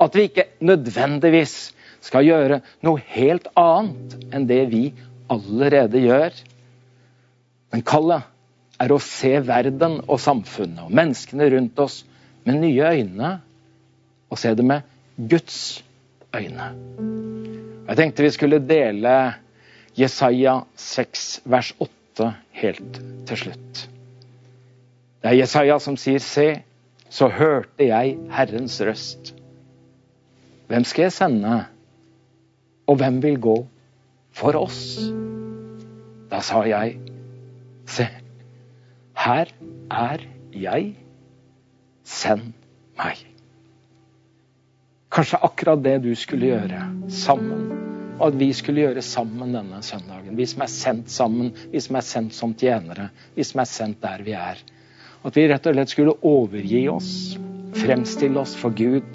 At 0.00 0.16
vi 0.16 0.28
ikke 0.28 0.48
nødvendigvis 0.64 1.72
skal 2.04 2.26
gjøre 2.26 2.60
noe 2.84 3.02
helt 3.14 3.48
annet 3.58 4.16
enn 4.34 4.46
det 4.48 4.62
vi 4.72 4.84
allerede 5.32 6.02
gjør. 6.04 6.36
Men 7.72 7.84
kallet 7.86 8.30
er 8.82 8.92
å 8.92 9.00
se 9.02 9.32
verden 9.46 10.00
og 10.04 10.20
samfunnet 10.22 10.84
og 10.84 10.94
menneskene 10.94 11.48
rundt 11.54 11.80
oss 11.82 12.02
med 12.44 12.60
nye 12.60 12.90
øyne, 12.98 13.30
og 14.28 14.40
se 14.40 14.52
det 14.56 14.66
med 14.66 14.84
Guds 15.16 15.82
øyne. 16.34 16.68
Jeg 17.84 18.00
tenkte 18.00 18.26
vi 18.26 18.34
skulle 18.34 18.60
dele 18.64 19.16
Jesaja 19.96 20.58
6 20.80 21.26
vers 21.48 21.72
8 21.78 22.30
helt 22.60 23.02
til 23.28 23.44
slutt. 23.44 23.84
Det 25.24 25.30
er 25.30 25.38
Jesaja 25.38 25.78
som 25.80 25.94
sier, 25.96 26.20
se, 26.20 26.50
så 27.08 27.30
hørte 27.32 27.86
jeg 27.86 28.18
Herrens 28.28 28.74
røst. 28.84 29.30
Hvem 30.68 30.84
skal 30.84 31.06
jeg 31.06 31.14
sende, 31.16 31.52
og 32.84 32.98
hvem 33.00 33.22
vil 33.24 33.38
gå 33.40 33.54
for 34.36 34.58
oss? 34.60 34.98
Da 36.28 36.42
sa 36.44 36.60
jeg, 36.68 36.98
se, 37.88 38.04
her 39.24 39.54
er 39.88 40.26
jeg, 40.52 40.92
send 42.04 42.52
meg. 43.00 43.24
Kanskje 45.08 45.40
akkurat 45.48 45.80
det 45.88 45.96
du 46.04 46.12
skulle 46.20 46.52
gjøre 46.52 46.84
sammen, 47.08 47.64
og 48.18 48.26
at 48.28 48.38
vi 48.44 48.52
skulle 48.52 48.84
gjøre 48.84 49.08
sammen 49.08 49.56
denne 49.56 49.80
søndagen. 49.88 50.36
Vi 50.36 50.52
som 50.52 50.68
er 50.68 50.76
sendt 50.76 51.16
sammen, 51.16 51.54
vi 51.72 51.80
som 51.80 51.96
er 51.96 52.08
sendt 52.12 52.36
som 52.36 52.52
tjenere, 52.52 53.08
vi 53.32 53.48
som 53.48 53.64
er 53.64 53.72
sendt 53.72 54.04
der 54.04 54.28
vi 54.28 54.36
er. 54.36 54.60
At 55.24 55.36
vi 55.36 55.46
rett 55.48 55.66
og 55.66 55.76
slett 55.76 55.92
skulle 55.92 56.16
overgi 56.26 56.82
oss, 56.92 57.10
fremstille 57.80 58.40
oss 58.40 58.52
for 58.58 58.76
Gud, 58.76 59.06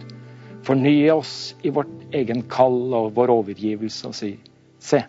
fornye 0.66 1.14
oss 1.14 1.54
i 1.62 1.72
vårt 1.74 2.16
egen 2.16 2.42
kall 2.50 2.94
og 2.98 3.14
vår 3.18 3.34
overgivelse 3.40 4.10
og 4.10 4.18
si 4.18 4.34
Se, 4.80 5.02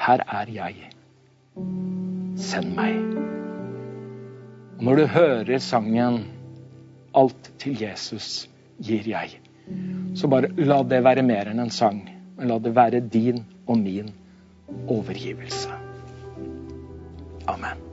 her 0.00 0.22
er 0.24 0.48
jeg. 0.48 0.86
Send 2.40 2.72
meg. 2.76 2.96
Og 4.78 4.84
når 4.88 4.96
du 4.96 5.06
hører 5.12 5.58
sangen 5.60 6.22
'Alt 7.14 7.52
til 7.58 7.76
Jesus 7.80 8.48
gir 8.80 9.04
jeg', 9.04 9.40
så 10.14 10.28
bare 10.28 10.48
la 10.56 10.82
det 10.82 11.04
være 11.04 11.22
mer 11.22 11.48
enn 11.50 11.60
en 11.60 11.70
sang, 11.70 12.02
men 12.36 12.48
la 12.48 12.58
det 12.58 12.74
være 12.76 13.00
din 13.00 13.44
og 13.66 13.78
min 13.78 14.12
overgivelse. 14.88 15.68
Amen. 17.48 17.85